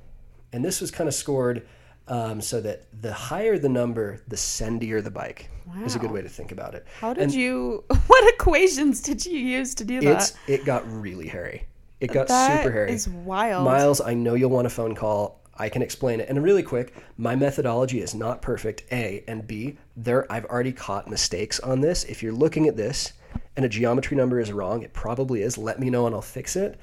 [0.54, 1.68] And this was kind of scored
[2.08, 5.50] um, so that the higher the number, the sendier the bike
[5.86, 6.86] is a good way to think about it.
[7.00, 7.84] How did And you?
[8.08, 10.18] What equations did you use to do that?
[10.18, 11.66] It's, it got really hairy.
[12.00, 12.92] It got That super hairy.
[12.92, 13.64] is wild.
[13.66, 15.40] Miles, I know you'll want a phone call.
[15.56, 16.30] I can explain it.
[16.30, 18.84] And really quick, my methodology is not perfect.
[18.92, 22.04] A and B, there I've already caught mistakes on this.
[22.06, 23.14] If you're looking at this
[23.56, 25.58] and a geometry number is wrong, it probably is.
[25.58, 26.80] Let me know and I'll fix it.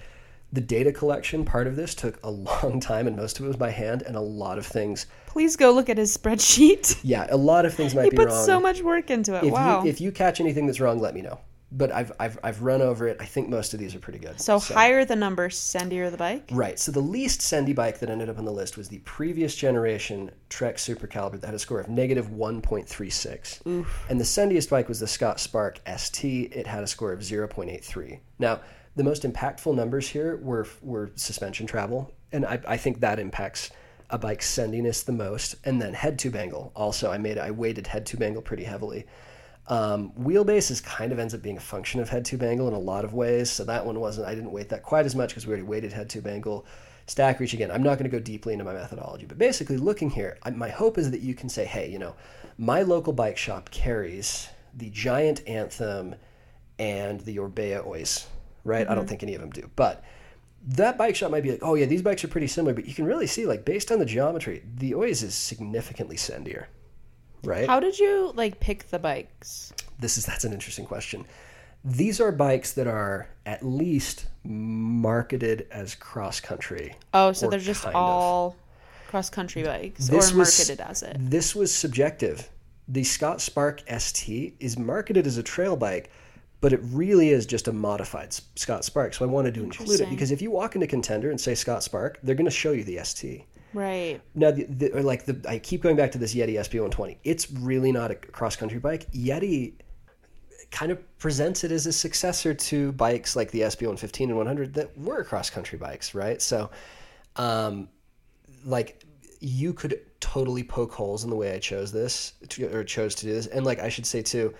[0.53, 2.31] The data collection part of this took a
[2.63, 5.07] long time and most of it was by hand and a lot of things.
[5.27, 6.99] Please go look at his spreadsheet.
[7.05, 9.45] Yeah, a lot of things might he be put so much work into it.
[9.45, 9.83] if wow.
[9.83, 11.41] you if you catch anything that's wrong, let me know.
[11.73, 13.17] But I've I've I've run over it.
[13.21, 14.41] I think most of these are pretty good.
[14.41, 16.49] so, higher the number, sendier the bike.
[16.51, 16.79] Right.
[16.81, 20.33] So the least Sendy bike that ended up on the list was the previous generation
[20.49, 23.87] Trek Super Caliber that had a score of negative 1.36.
[24.09, 26.53] And the sendiest bike was the Scott Spark ST.
[26.53, 28.19] It had a score of 0.83.
[28.41, 28.61] Now,
[28.96, 33.70] the most impactful numbers here were were suspension travel, and I, I think that impacts
[34.11, 35.55] a bike's sendiness the most.
[35.64, 36.72] And then head tube angle.
[36.74, 39.07] Also, I made I weighted head tube angle pretty heavily.
[39.68, 42.74] Um, wheelbase is kind of ends up being a function of head tube angle in
[42.74, 43.50] a lot of ways.
[43.50, 45.92] So that one wasn't, I didn't weight that quite as much because we already weighted
[45.92, 46.66] head tube angle.
[47.07, 47.70] Stack reach again.
[47.70, 50.68] I'm not going to go deeply into my methodology, but basically, looking here, I, my
[50.68, 52.14] hope is that you can say, hey, you know,
[52.59, 56.14] my local bike shop carries the Giant Anthem
[56.79, 58.26] and the Orbea Oiz,
[58.64, 58.88] right?
[58.88, 59.09] I don't mm-hmm.
[59.09, 60.05] think any of them do, but
[60.68, 62.94] that bike shop might be like, oh yeah, these bikes are pretty similar, but you
[62.94, 66.66] can really see, like, based on the geometry, the Oiz is significantly sendier,
[67.42, 67.66] right?
[67.66, 69.73] How did you like pick the bikes?
[70.01, 71.25] this is that's an interesting question.
[71.85, 76.96] These are bikes that are at least marketed as cross country.
[77.14, 78.57] Oh, so they're just all
[79.09, 81.16] cross country bikes This or was- marketed as it.
[81.18, 82.49] This was subjective.
[82.88, 86.11] The Scott Spark ST is marketed as a trail bike,
[86.61, 89.14] but it really is just a modified Scott Spark.
[89.14, 91.83] So I wanted to include it because if you walk into Contender and say Scott
[91.83, 93.44] Spark, they're going to show you the ST.
[93.73, 94.20] Right.
[94.35, 97.18] Now, the, the, like the, I keep going back to this Yeti SB120.
[97.25, 99.11] It's really not a cross country bike.
[99.12, 99.75] Yeti
[100.70, 104.96] kind of presents it as a successor to bikes like the SB115 and 100 that
[104.99, 106.40] were cross country bikes, right?
[106.42, 106.70] So,
[107.37, 107.88] um,
[108.64, 109.05] like
[109.40, 113.27] you could totally poke holes in the way I chose this to, or chose to
[113.27, 114.55] do this, and like I should say too.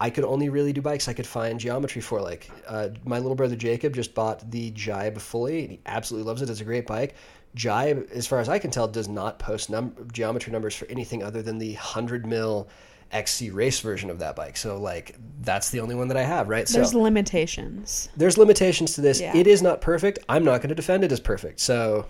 [0.00, 2.20] I could only really do bikes I could find geometry for.
[2.20, 6.40] Like uh, my little brother Jacob just bought the Jibe fully, and he absolutely loves
[6.42, 6.50] it.
[6.50, 7.14] It's a great bike.
[7.54, 11.22] Jibe, as far as I can tell, does not post num- geometry numbers for anything
[11.22, 12.68] other than the hundred mil
[13.10, 14.56] XC race version of that bike.
[14.56, 16.66] So like that's the only one that I have, right?
[16.66, 18.08] There's so limitations.
[18.16, 19.20] there's limitations to this.
[19.20, 19.36] Yeah.
[19.36, 20.18] It is not perfect.
[20.28, 21.58] I'm not going to defend it as perfect.
[21.60, 22.06] So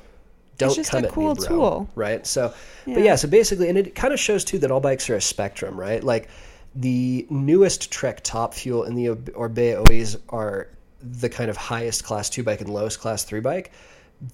[0.58, 1.48] don't just come a at cool me, bro.
[1.48, 1.90] tool.
[1.94, 2.26] Right?
[2.26, 2.52] So
[2.84, 2.94] Yeah.
[2.94, 5.20] but yeah, so basically and it kind of shows too that all bikes are a
[5.20, 6.02] spectrum, right?
[6.02, 6.28] Like
[6.74, 10.68] the newest Trek Top Fuel and the Orbea Oiz are
[11.00, 13.72] the kind of highest class 2 bike and lowest class 3 bike.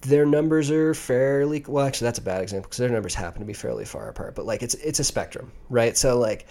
[0.01, 3.45] Their numbers are fairly well actually that's a bad example because their numbers happen to
[3.45, 5.95] be fairly far apart, but like it's it's a spectrum, right?
[5.95, 6.47] So like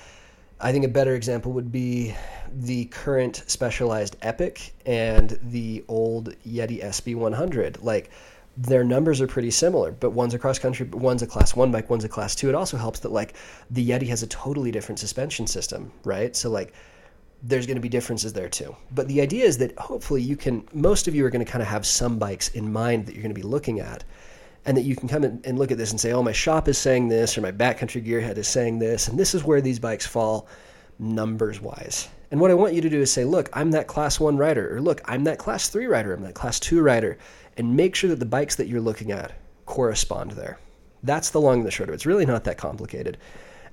[0.61, 2.15] I think a better example would be
[2.53, 7.83] the current specialized Epic and the old Yeti SB100.
[7.83, 8.11] Like
[8.57, 11.91] their numbers are pretty similar, but one's a cross country, one's a class one bike,
[11.91, 12.49] one's a class two.
[12.49, 13.35] It also helps that like
[13.71, 16.37] the Yeti has a totally different suspension system, right?
[16.37, 16.73] So like
[17.43, 18.75] there's going to be differences there too.
[18.93, 21.63] But the idea is that hopefully you can, most of you are going to kind
[21.63, 24.05] of have some bikes in mind that you're going to be looking at.
[24.67, 26.69] And that you can come in and look at this and say, oh, my shop
[26.69, 29.79] is saying this, or my backcountry gearhead is saying this, and this is where these
[29.79, 30.49] bikes fall.
[30.99, 32.09] numbers wise.
[32.31, 34.77] And what I want you to do is say, look, I'm that class one rider,
[34.77, 37.19] or look, I'm that class three rider, I'm that class two rider,
[37.57, 39.33] and make sure that the bikes that you're looking at
[39.67, 40.59] correspond there.
[41.03, 41.97] That's the long and the short of it.
[41.97, 43.19] It's really not that complicated.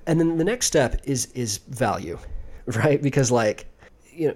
[0.06, 2.18] And then the next step is is value,
[2.66, 3.00] right?
[3.00, 3.66] Because like,
[4.10, 4.34] you know,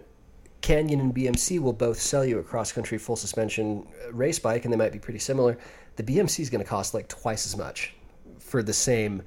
[0.61, 4.65] Canyon and BMC will both sell you a cross country full suspension uh, race bike,
[4.65, 5.59] and they might be pretty similar.
[5.97, 7.95] The BMC is going to cost like twice as much
[8.39, 9.23] for the same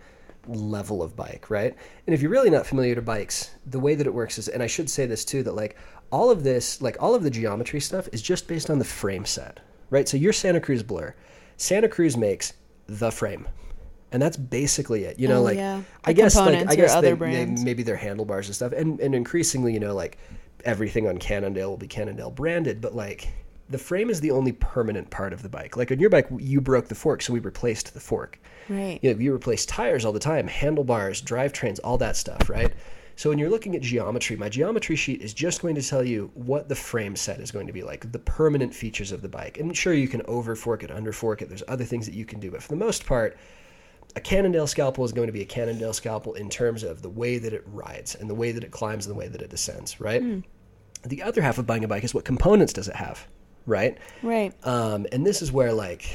[0.47, 1.75] level of bike, right?
[2.07, 4.63] And if you're really not familiar to bikes, the way that it works is, and
[4.63, 5.77] I should say this too, that like
[6.11, 9.25] all of this, like all of the geometry stuff is just based on the frame
[9.25, 10.07] set, right?
[10.07, 11.15] So your Santa Cruz Blur,
[11.57, 12.53] Santa Cruz makes
[12.87, 13.47] the frame.
[14.11, 15.19] And that's basically it.
[15.19, 15.81] You know, Oh, like yeah.
[16.03, 18.71] I guess like I guess other they, they, maybe their handlebars and stuff.
[18.71, 20.17] And and increasingly, you know, like
[20.65, 23.27] everything on Cannondale will be Cannondale branded, but like
[23.69, 25.77] the frame is the only permanent part of the bike.
[25.77, 28.97] Like on your bike, you broke the fork, so we replaced the fork Right.
[29.03, 32.73] you know, you replace tires all the time, handlebars, drivetrains, all that stuff, right?
[33.19, 36.31] So when you're looking at geometry, my geometry sheet is just going to tell you
[36.35, 39.59] what the frame set is going to be like, the permanent features of the bike.
[39.59, 41.49] And sure, you can over fork it, under fork it.
[41.49, 43.37] There's other things that you can do, but for the most part,
[44.15, 47.37] a Cannondale scalpel is going to be a Cannondale scalpel in terms of the way
[47.39, 49.99] that it rides and the way that it climbs and the way that it descends,
[49.99, 50.21] right?
[51.03, 53.27] The other half of buying a bike is what components does it have,
[53.65, 53.97] right?
[54.23, 54.53] Right.
[54.65, 56.09] Um, and this is where like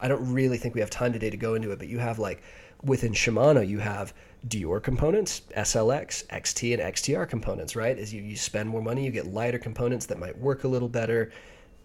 [0.00, 2.18] I don't really think we have time today to go into it, but you have
[2.18, 2.42] like
[2.82, 4.14] within Shimano you have
[4.48, 7.98] Deore components, SLX, XT, and XTR components, right?
[7.98, 10.88] As you, you spend more money, you get lighter components that might work a little
[10.88, 11.30] better,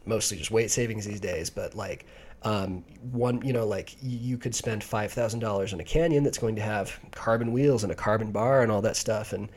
[0.05, 2.05] mostly just weight savings these days, but like
[2.43, 6.37] um, one, you know, like you could spend five thousand dollars on a Canyon that's
[6.37, 9.49] going to have carbon wheels and a carbon bar and all that stuff, and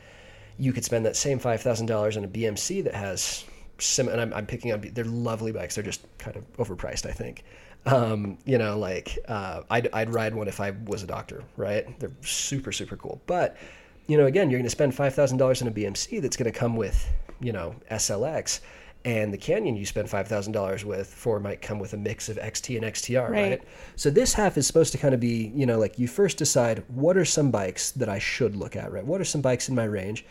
[0.57, 3.45] you could spend that same five thousand dollars on a BMC that has
[3.77, 4.09] sim.
[4.09, 5.75] And I'm, I'm picking on they're lovely bikes.
[5.75, 7.43] They're just kind of overpriced, I think.
[7.85, 11.97] Um, you know, like uh, I'd I'd ride one if I was a doctor, right?
[11.99, 13.21] They're super super cool.
[13.25, 13.57] But
[14.07, 16.51] you know, again, you're going to spend five thousand dollars on a BMC that's going
[16.51, 18.59] to come with you know SLX.
[19.05, 22.27] And the Canyon you spend five thousand dollars with for might come with a mix
[22.27, 23.49] of XT and XTR, Right.
[23.51, 23.63] right?
[23.95, 26.83] So this half is supposed to kind of be, you know, like you first decide
[26.89, 29.05] what are some bikes that I should look at, right?
[29.05, 30.25] What are some bikes in my range?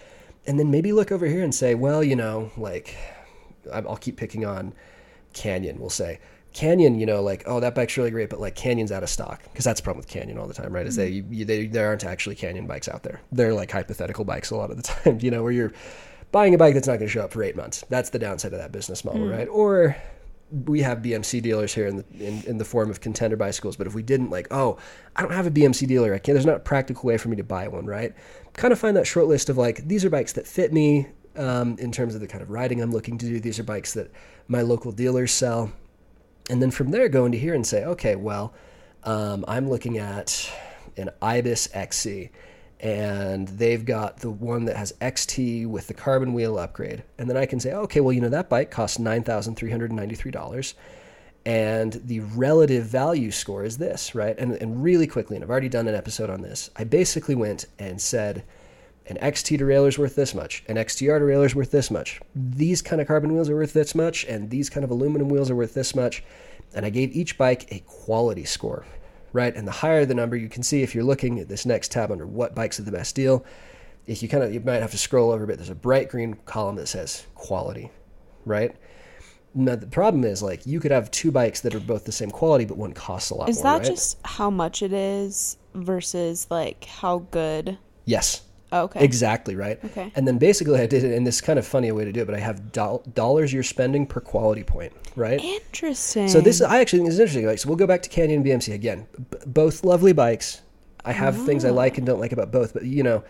[0.47, 2.95] And then maybe look over here and say, well, you know, like
[3.73, 4.75] I'll keep picking on
[5.33, 6.21] Canyon, we'll say.
[6.53, 9.43] Canyon, you know, like, oh, that bike's really great, but like Canyon's out of stock.
[9.45, 10.87] Because that's the problem with Canyon all the time, right?
[10.87, 13.21] Is they, you, they, there aren't actually Canyon bikes out there.
[13.33, 15.73] They're like hypothetical bikes a lot of the time, you know, where you're
[16.33, 17.85] buying a bike that's not going to show up for eight months.
[17.89, 19.49] That's the downside of that business model, right?
[19.49, 19.97] Or
[20.65, 23.77] we have BMC dealers here in the in, in the form of contender bicycles.
[23.77, 24.79] But if we didn't, like, oh,
[25.17, 26.15] I don't have a BMC dealer.
[26.15, 26.35] I can't.
[26.35, 28.15] There's not a practical way for me to buy one, right?
[28.55, 31.77] Kind of find that short list of like these are bikes that fit me um,
[31.79, 33.41] in terms of the kind of riding I'm looking to do.
[33.41, 34.11] These are bikes that
[34.49, 35.71] my local dealers sell,
[36.49, 38.55] and then from there go into here and say, okay, well,
[39.05, 40.51] um, I'm looking at
[40.97, 42.31] an Ibis Exie,
[42.81, 47.37] and they've got the one that has XT with the carbon wheel upgrade, and then
[47.37, 50.15] I can say, okay, well, you know that bike costs nine thousand three hundred ninety
[50.15, 50.75] three dollars.
[51.47, 54.37] And the relative value score is this, right?
[54.39, 57.65] And, and really quickly, and I've already done an episode on this, I basically went
[57.79, 58.45] and said,
[59.09, 62.83] an XT derailleur is worth this much, an XTR derailleur is worth this much, these
[62.83, 65.57] kind of carbon wheels are worth this much, and these kind of aluminum wheels are
[65.57, 66.23] worth this much.
[66.75, 68.85] And I gave each bike a quality score,
[69.33, 69.55] right?
[69.57, 72.13] And the higher the number, you can see if you're looking at this next tab
[72.13, 73.45] under what bikes are the best deal,
[74.07, 76.11] if you kind of, you might have to scroll over a bit, there's a bright
[76.11, 77.91] green column that says quality,
[78.45, 78.75] right?
[79.55, 82.31] Now, the problem is, like, you could have two bikes that are both the same
[82.31, 83.87] quality, but one costs a lot Is more, that right?
[83.87, 87.79] just how much it is versus like how good?
[88.05, 88.43] Yes.
[88.71, 89.03] Oh, okay.
[89.05, 89.83] Exactly right.
[89.83, 90.13] Okay.
[90.15, 92.27] And then basically, I did it in this kind of funny way to do it,
[92.27, 95.41] but I have doll- dollars you're spending per quality point, right?
[95.43, 96.29] Interesting.
[96.29, 97.47] So this, I actually think this is interesting.
[97.47, 99.07] Like, so we'll go back to Canyon and BMC again.
[99.31, 100.63] B- both lovely bikes.
[101.05, 101.75] I have things I ah.
[101.75, 103.25] like and don't like about both, but you know,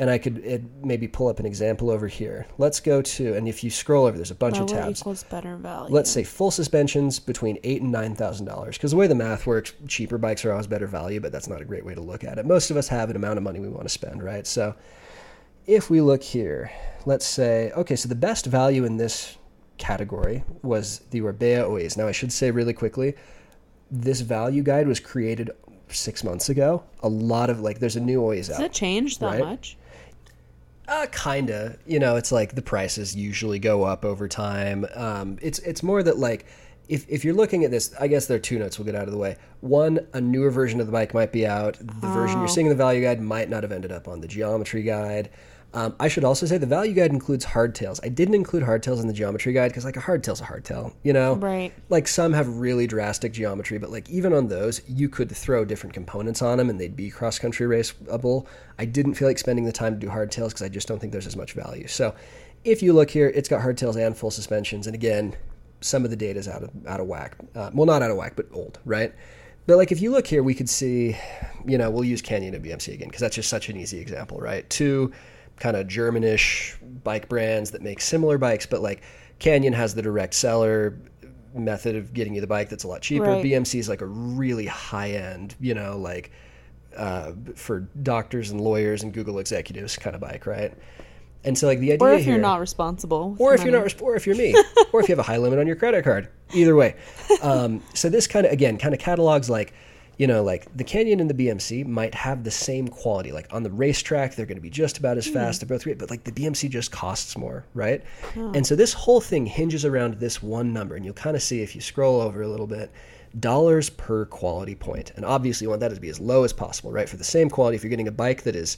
[0.00, 2.46] and I could it, maybe pull up an example over here.
[2.56, 5.00] Let's go to, and if you scroll over, there's a bunch of Lower tabs.
[5.02, 5.94] equals better value.
[5.94, 8.78] Let's say full suspensions between eight and nine thousand dollars.
[8.78, 11.60] Because the way the math works, cheaper bikes are always better value, but that's not
[11.60, 12.46] a great way to look at it.
[12.46, 14.46] Most of us have an amount of money we want to spend, right?
[14.46, 14.74] So
[15.66, 16.72] if we look here,
[17.04, 19.36] let's say, okay, so the best value in this
[19.76, 21.98] category was the Orbea Oiz.
[21.98, 23.16] Now I should say really quickly,
[23.90, 25.50] this value guide was created
[25.88, 26.84] six months ago.
[27.02, 28.64] A lot of like, there's a new Oiz Does out.
[28.64, 29.40] it change that Right.
[29.40, 29.76] much?
[30.90, 31.78] Uh, kinda.
[31.86, 34.84] You know, it's like the prices usually go up over time.
[34.96, 36.46] Um, it's it's more that like
[36.88, 39.04] if if you're looking at this, I guess there are two notes we'll get out
[39.04, 39.36] of the way.
[39.60, 41.74] One, a newer version of the bike might be out.
[41.78, 44.26] The version you're seeing in the value guide might not have ended up on the
[44.26, 45.30] geometry guide.
[45.72, 48.00] Um, I should also say the value guide includes hardtails.
[48.02, 51.12] I didn't include hardtails in the geometry guide because like a hardtail's a hardtail, you
[51.12, 51.34] know?
[51.34, 51.72] Right.
[51.88, 55.94] Like some have really drastic geometry, but like even on those, you could throw different
[55.94, 58.46] components on them and they'd be cross country raceable.
[58.78, 61.12] I didn't feel like spending the time to do hardtails because I just don't think
[61.12, 61.86] there's as much value.
[61.86, 62.14] So
[62.64, 65.34] if you look here, it's got hardtails and full suspensions, and again,
[65.80, 67.36] some of the data is out of out of whack.
[67.54, 69.14] Uh, well, not out of whack, but old, right?
[69.66, 71.16] But like if you look here, we could see,
[71.66, 74.38] you know, we'll use Canyon and BMC again because that's just such an easy example,
[74.38, 74.68] right?
[74.68, 75.12] Two
[75.60, 79.02] kind of Germanish bike brands that make similar bikes, but like
[79.38, 80.98] Canyon has the direct seller
[81.54, 83.26] method of getting you the bike that's a lot cheaper.
[83.26, 83.44] Right.
[83.44, 86.32] BMC is like a really high end, you know, like
[86.96, 90.72] uh, for doctors and lawyers and Google executives kind of bike, right?
[91.44, 93.34] And so like the idea Or if here, you're not responsible.
[93.38, 94.54] or if you're not, or if you're me,
[94.92, 96.28] or if you have a high limit on your credit card.
[96.54, 96.96] Either way.
[97.42, 99.72] Um, so this kind of again kind of catalogs like,
[100.20, 103.32] you know, like the Canyon and the BMC might have the same quality.
[103.32, 105.62] Like on the racetrack, they're going to be just about as fast.
[105.62, 108.04] They're both great, but like the BMC just costs more, right?
[108.54, 111.62] And so this whole thing hinges around this one number, and you'll kind of see
[111.62, 112.92] if you scroll over a little bit.
[113.38, 115.10] Dollars per quality point.
[115.16, 117.08] and obviously you want that to be as low as possible, right?
[117.08, 118.76] For the same quality, if you're getting a bike that is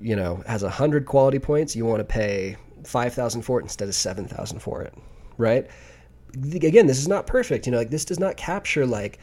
[0.00, 3.62] you know has a hundred quality points, you want to pay five thousand for it
[3.62, 4.92] instead of seven thousand for it,
[5.38, 5.70] right?
[6.34, 7.64] Again, this is not perfect.
[7.64, 9.20] You know, like this does not capture like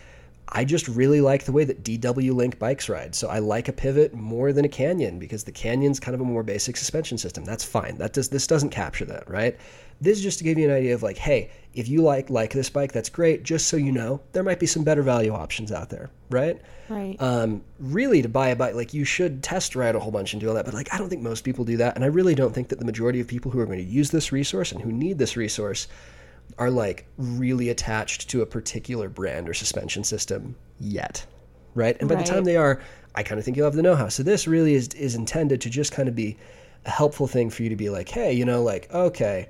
[0.53, 3.15] I just really like the way that DW Link bikes ride.
[3.15, 6.25] So I like a pivot more than a Canyon because the Canyon's kind of a
[6.25, 7.45] more basic suspension system.
[7.45, 7.97] That's fine.
[7.97, 9.57] That does this doesn't capture that, right?
[10.01, 12.51] This is just to give you an idea of like, hey, if you like like
[12.51, 13.43] this bike, that's great.
[13.43, 16.59] Just so you know, there might be some better value options out there, right?
[16.89, 17.15] Right.
[17.21, 20.41] um, really to buy a bike like you should test ride a whole bunch and
[20.41, 22.35] do all that but like i don't think most people do that and i really
[22.35, 24.81] don't think that the majority of people who are going to use this resource and
[24.81, 25.87] who need this resource
[26.57, 31.25] are like really attached to a particular brand or suspension system yet
[31.73, 31.97] right?
[31.99, 32.81] And by the time they are
[33.15, 34.07] i kind of think you'll have the know-how.
[34.07, 36.37] So this really is is intended to just kind of be
[36.85, 39.47] a helpful thing for you to be like hey you know like okay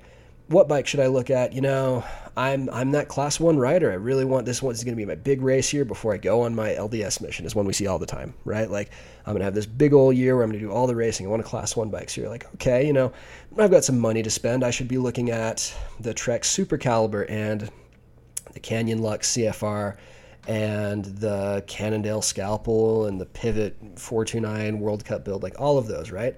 [0.52, 1.52] what bike should I look at?
[1.52, 2.04] You know,
[2.36, 3.90] I'm I'm that class one rider.
[3.90, 4.72] I really want this one.
[4.72, 7.20] This is going to be my big race here before I go on my LDS
[7.20, 7.44] mission.
[7.46, 8.70] Is one we see all the time, right?
[8.70, 8.90] Like
[9.26, 10.96] I'm going to have this big old year where I'm going to do all the
[10.96, 11.26] racing.
[11.26, 12.10] I want a class one bike.
[12.10, 13.12] So you're like, okay, you know,
[13.58, 14.64] I've got some money to spend.
[14.64, 17.70] I should be looking at the Trek Super Caliber and
[18.52, 19.96] the Canyon Lux CFR
[20.48, 26.10] and the Cannondale Scalpel and the Pivot 429 World Cup build, like all of those,
[26.10, 26.36] right?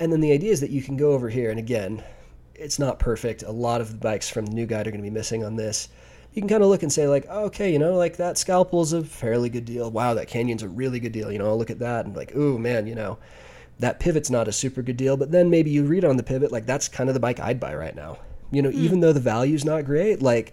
[0.00, 2.02] And then the idea is that you can go over here, and again,
[2.54, 3.42] it's not perfect.
[3.42, 5.56] A lot of the bikes from the new guide are going to be missing on
[5.56, 5.88] this.
[6.32, 9.04] You can kind of look and say, like, okay, you know, like that Scalpel's a
[9.04, 9.90] fairly good deal.
[9.90, 11.30] Wow, that Canyon's a really good deal.
[11.30, 13.18] You know, I'll look at that and like, ooh, man, you know,
[13.78, 15.16] that Pivot's not a super good deal.
[15.16, 17.60] But then maybe you read on the Pivot, like, that's kind of the bike I'd
[17.60, 18.18] buy right now.
[18.50, 18.78] You know, hmm.
[18.78, 20.52] even though the value's not great, like,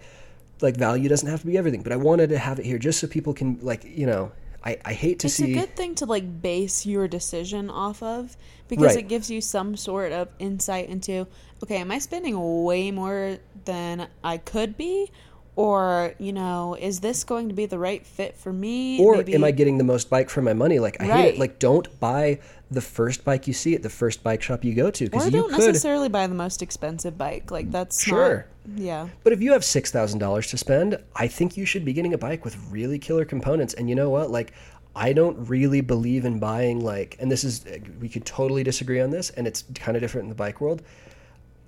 [0.60, 1.82] like value doesn't have to be everything.
[1.82, 4.30] But I wanted to have it here just so people can, like, you know,
[4.64, 5.52] I, I hate to it's see.
[5.52, 8.36] a good thing to like base your decision off of
[8.68, 8.98] because Right.
[9.04, 11.26] it gives you some sort of insight into
[11.62, 15.10] okay am i spending way more than i could be
[15.56, 19.34] or you know is this going to be the right fit for me or Maybe-
[19.34, 20.78] am I getting the most bike for my money?
[20.78, 21.38] Like I hate it.
[21.38, 22.38] Like don't buy
[22.70, 25.30] the first bike you see at the first bike shop you go to because you
[25.30, 25.58] don't could.
[25.66, 28.46] necessarily buy the most expensive bike like that's Sure.
[28.66, 31.84] not, yeah But if you have six thousand dollars to spend, I think you should
[31.84, 33.74] be getting a bike with really killer components.
[33.74, 34.30] And you know what?
[34.30, 34.52] Like,
[34.96, 37.64] I don't really believe in buying like, and this is
[38.00, 40.80] we could totally disagree on this, and it's kind of different in the bike world.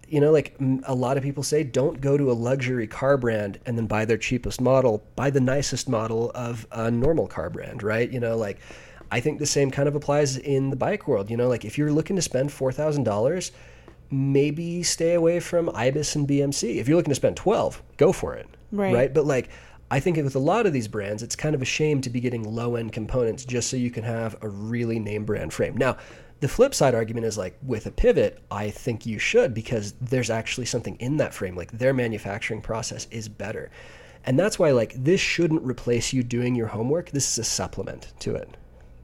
[0.09, 3.59] You know, like a lot of people say, don't go to a luxury car brand
[3.67, 5.05] and then buy their cheapest model.
[5.17, 8.11] Buy the nicest model of a normal car brand, right?
[8.11, 8.59] You know, like
[9.11, 11.31] I think the same kind of applies in the bike world.
[11.31, 13.53] You know, like if you're looking to spend four thousand dollars,
[14.11, 16.77] maybe stay away from Ibis and BMC.
[16.77, 18.49] If you're looking to spend 12, go for it.
[18.73, 19.13] Right.
[19.13, 19.49] But like
[19.91, 22.21] I think with a lot of these brands, it's kind of a shame to be
[22.21, 25.77] getting low end components just so you can have a really name brand frame.
[25.77, 25.97] Now,
[26.41, 30.31] the flip side argument is like with a pivot, I think you should because there's
[30.31, 31.57] actually something in that frame.
[31.57, 33.71] Like their manufacturing process is better.
[34.27, 37.11] And that's why like this shouldn't replace you doing your homework.
[37.11, 38.57] This is a supplement to it.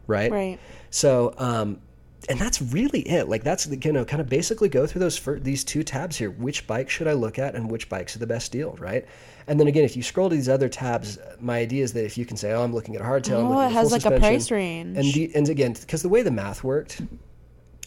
[0.07, 0.31] Right?
[0.31, 0.59] right
[0.91, 1.81] So, um,
[2.29, 3.29] and that's really it.
[3.29, 6.17] Like that's the, you know kind of basically go through those fir- these two tabs
[6.17, 6.31] here.
[6.31, 9.07] Which bike should I look at, and which bikes are the best deal, right?
[9.47, 12.19] And then again, if you scroll to these other tabs, my idea is that if
[12.19, 13.93] you can say, "Oh, I'm looking at a hardtail," I'm oh looking it at has
[13.93, 17.01] like a suspension," price range and the, and again, because the way the math worked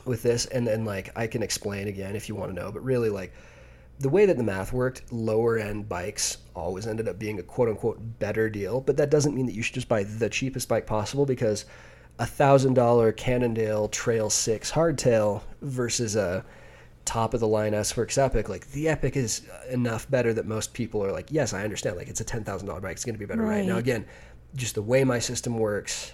[0.05, 2.83] with this, and then like I can explain again if you want to know, but
[2.83, 3.33] really like
[3.99, 7.69] the way that the math worked, lower end bikes always ended up being a quote
[7.69, 8.81] unquote better deal.
[8.81, 11.65] But that doesn't mean that you should just buy the cheapest bike possible because
[12.19, 16.45] a thousand dollar Cannondale Trail Six hardtail versus a
[17.05, 20.73] top of the line S Works Epic, like the Epic is enough better that most
[20.73, 21.97] people are like, yes, I understand.
[21.97, 23.65] Like it's a ten thousand dollar bike, it's going to be better, right.
[23.65, 24.05] Now again,
[24.55, 26.13] just the way my system works,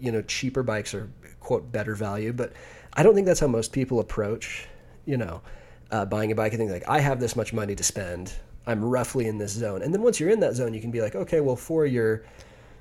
[0.00, 1.10] you know, cheaper bikes are
[1.40, 2.52] quote better value, but
[2.94, 4.66] I don't think that's how most people approach,
[5.04, 5.42] you know,
[5.90, 6.54] uh, buying a bike.
[6.54, 8.32] I think like I have this much money to spend.
[8.66, 11.02] I'm roughly in this zone, and then once you're in that zone, you can be
[11.02, 12.24] like, okay, well, for your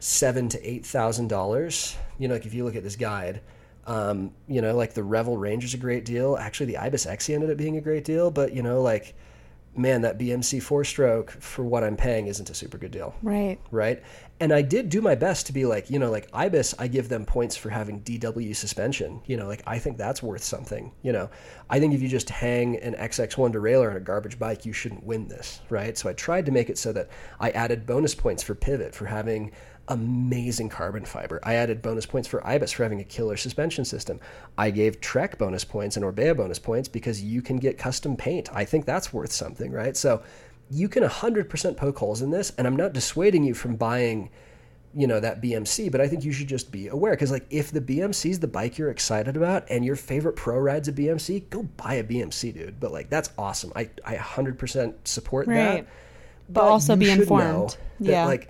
[0.04, 3.40] seven to eight thousand dollars, you know, like if you look at this guide,
[3.88, 6.36] um, you know, like the Revel Ranger is a great deal.
[6.36, 9.16] Actually, the Ibis Exie ended up being a great deal, but you know, like
[9.76, 13.16] man, that BMC Fourstroke for what I'm paying isn't a super good deal.
[13.24, 13.60] Right.
[13.72, 14.04] Right.
[14.40, 17.10] And I did do my best to be like, you know, like Ibis, I give
[17.10, 19.22] them points for having DW suspension.
[19.26, 20.92] You know, like I think that's worth something.
[21.02, 21.30] You know,
[21.70, 25.04] I think if you just hang an XX1 derailleur on a garbage bike, you shouldn't
[25.04, 25.62] win this.
[25.70, 25.98] Right.
[25.98, 29.06] So I tried to make it so that I added bonus points for pivot for
[29.06, 29.52] having
[29.88, 31.40] amazing carbon fiber.
[31.44, 34.20] I added bonus points for Ibis for having a killer suspension system.
[34.58, 38.50] I gave Trek bonus points and Orbea bonus points because you can get custom paint.
[38.54, 39.96] I think that's worth something, right?
[39.98, 40.24] So
[40.70, 44.30] you can 100% poke holes in this, and I'm not dissuading you from buying,
[44.96, 47.72] you know, that BMC, but I think you should just be aware because, like, if
[47.72, 51.50] the BMC is the bike you're excited about and your favorite pro ride's a BMC,
[51.50, 52.80] go buy a BMC, dude.
[52.80, 53.74] But like, that's awesome.
[53.76, 55.56] I I 100% support Right.
[55.56, 55.88] that.
[56.50, 57.72] But also be informed.
[58.00, 58.26] that, Yeah.
[58.26, 58.50] like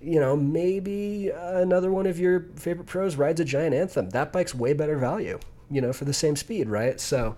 [0.00, 4.10] you know, maybe another one of your favorite pros rides a giant anthem.
[4.10, 5.38] That bike's way better value,
[5.70, 7.00] you know, for the same speed, right?
[7.00, 7.36] So,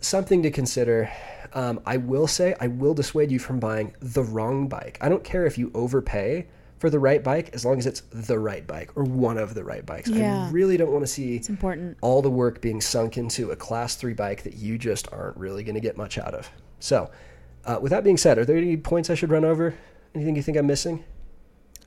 [0.00, 1.10] something to consider.
[1.52, 4.98] Um, I will say, I will dissuade you from buying the wrong bike.
[5.00, 6.46] I don't care if you overpay
[6.78, 9.64] for the right bike, as long as it's the right bike or one of the
[9.64, 10.10] right bikes.
[10.10, 10.46] Yeah.
[10.46, 11.96] I really don't want to see It's important.
[12.02, 15.64] all the work being sunk into a class three bike that you just aren't really
[15.64, 16.50] going to get much out of.
[16.78, 17.10] So,
[17.64, 19.74] uh, with that being said, are there any points I should run over?
[20.14, 21.02] Anything you think I'm missing?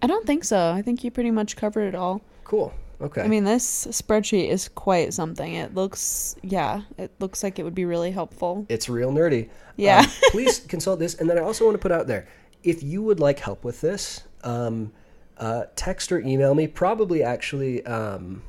[0.01, 0.71] I don't think so.
[0.71, 2.21] I think you pretty much covered it all.
[2.43, 2.73] Cool.
[3.01, 3.21] Okay.
[3.21, 5.53] I mean, this spreadsheet is quite something.
[5.53, 8.65] It looks, yeah, it looks like it would be really helpful.
[8.69, 9.49] it's real nerdy.
[9.77, 9.99] Yeah.
[9.99, 11.15] Um, please consult this.
[11.15, 12.27] And then I also want to put out there
[12.63, 14.91] if you would like help with this, um,
[15.37, 16.67] uh, text or email me.
[16.67, 18.41] Probably actually, um,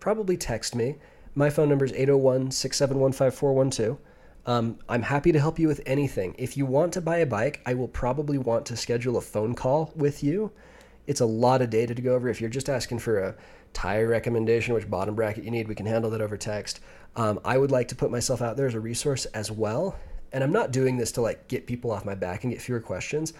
[0.00, 0.96] probably text me.
[1.36, 3.98] My phone number is 801 671 5412.
[4.46, 6.34] Um, I'm happy to help you with anything.
[6.36, 9.54] If you want to buy a bike, I will probably want to schedule a phone
[9.54, 10.50] call with you.
[11.06, 12.28] It's a lot of data to go over.
[12.28, 13.34] If you're just asking for a
[13.72, 16.80] tire recommendation, which bottom bracket you need, we can handle that over text.
[17.16, 19.96] Um, I would like to put myself out there as a resource as well.
[20.32, 22.80] And I'm not doing this to like get people off my back and get fewer
[22.80, 23.32] questions.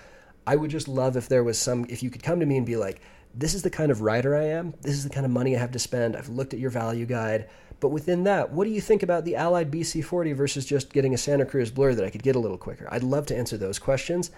[0.47, 2.67] I would just love if there was some, if you could come to me and
[2.67, 3.01] be like,
[3.35, 4.75] this is the kind of rider I am.
[4.83, 6.17] This is the kind of money I have to spend.
[6.17, 7.49] I've looked at your value guide.
[7.81, 11.19] But within that, what do you think about the Allied BC40 versus just getting a
[11.19, 12.89] Santa Cruz Blur that I could get a little quicker?
[12.91, 14.31] I'd love to answer those questions.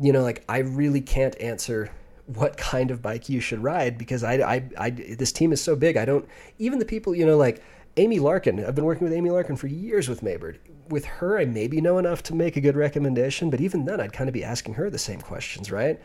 [0.00, 1.90] You know, like I really can't answer
[2.26, 5.76] what kind of bike you should ride because I, I, I this team is so
[5.76, 5.96] big.
[5.96, 7.62] I don't even the people, you know, like
[7.96, 8.64] Amy Larkin.
[8.64, 10.58] I've been working with Amy Larkin for years with Maybird.
[10.88, 14.12] With her, I maybe know enough to make a good recommendation, but even then, I'd
[14.12, 16.00] kind of be asking her the same questions, right?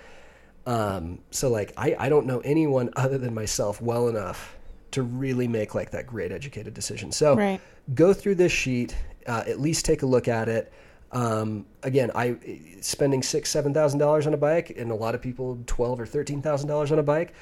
[0.66, 4.58] Um, so like I, I don't know anyone other than myself well enough
[4.92, 7.12] to really make like that great educated decision.
[7.12, 7.60] So Right.
[7.96, 8.96] go through this sheet,
[9.26, 10.72] uh, at least take a look at it.
[11.12, 12.38] Um, again, I
[12.82, 16.06] spending six, seven thousand dollars on a bike, and a lot of people twelve or
[16.06, 17.34] thirteen thousand dollars on a bike.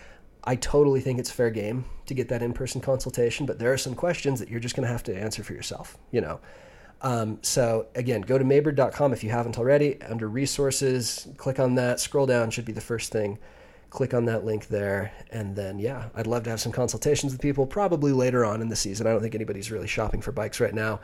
[0.44, 3.94] I totally think it's fair game to get that in-person consultation, but there are some
[3.94, 5.98] questions that you're just going to have to answer for yourself.
[6.12, 6.40] You know,
[7.02, 10.02] um, so again, go to Maybird.com if you haven't already.
[10.02, 12.00] Under resources, click on that.
[12.00, 13.38] Scroll down should be the first thing.
[13.90, 17.42] Click on that link there, and then yeah, I'd love to have some consultations with
[17.42, 17.66] people.
[17.66, 19.08] Probably later on in the season.
[19.08, 21.00] I don't think anybody's really shopping for bikes right now,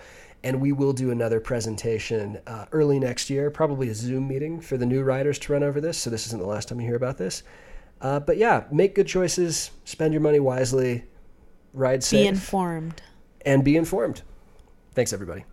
[0.46, 3.50] and we will do another presentation uh, early next year.
[3.50, 5.98] Probably a Zoom meeting for the new riders to run over this.
[5.98, 7.42] So this isn't the last time you hear about this.
[8.00, 11.06] Uh, but yeah, make good choices, spend your money wisely,
[11.74, 13.02] ride safe, Be informed.
[13.44, 14.22] and be informed.
[14.94, 15.46] Thanks, everybody.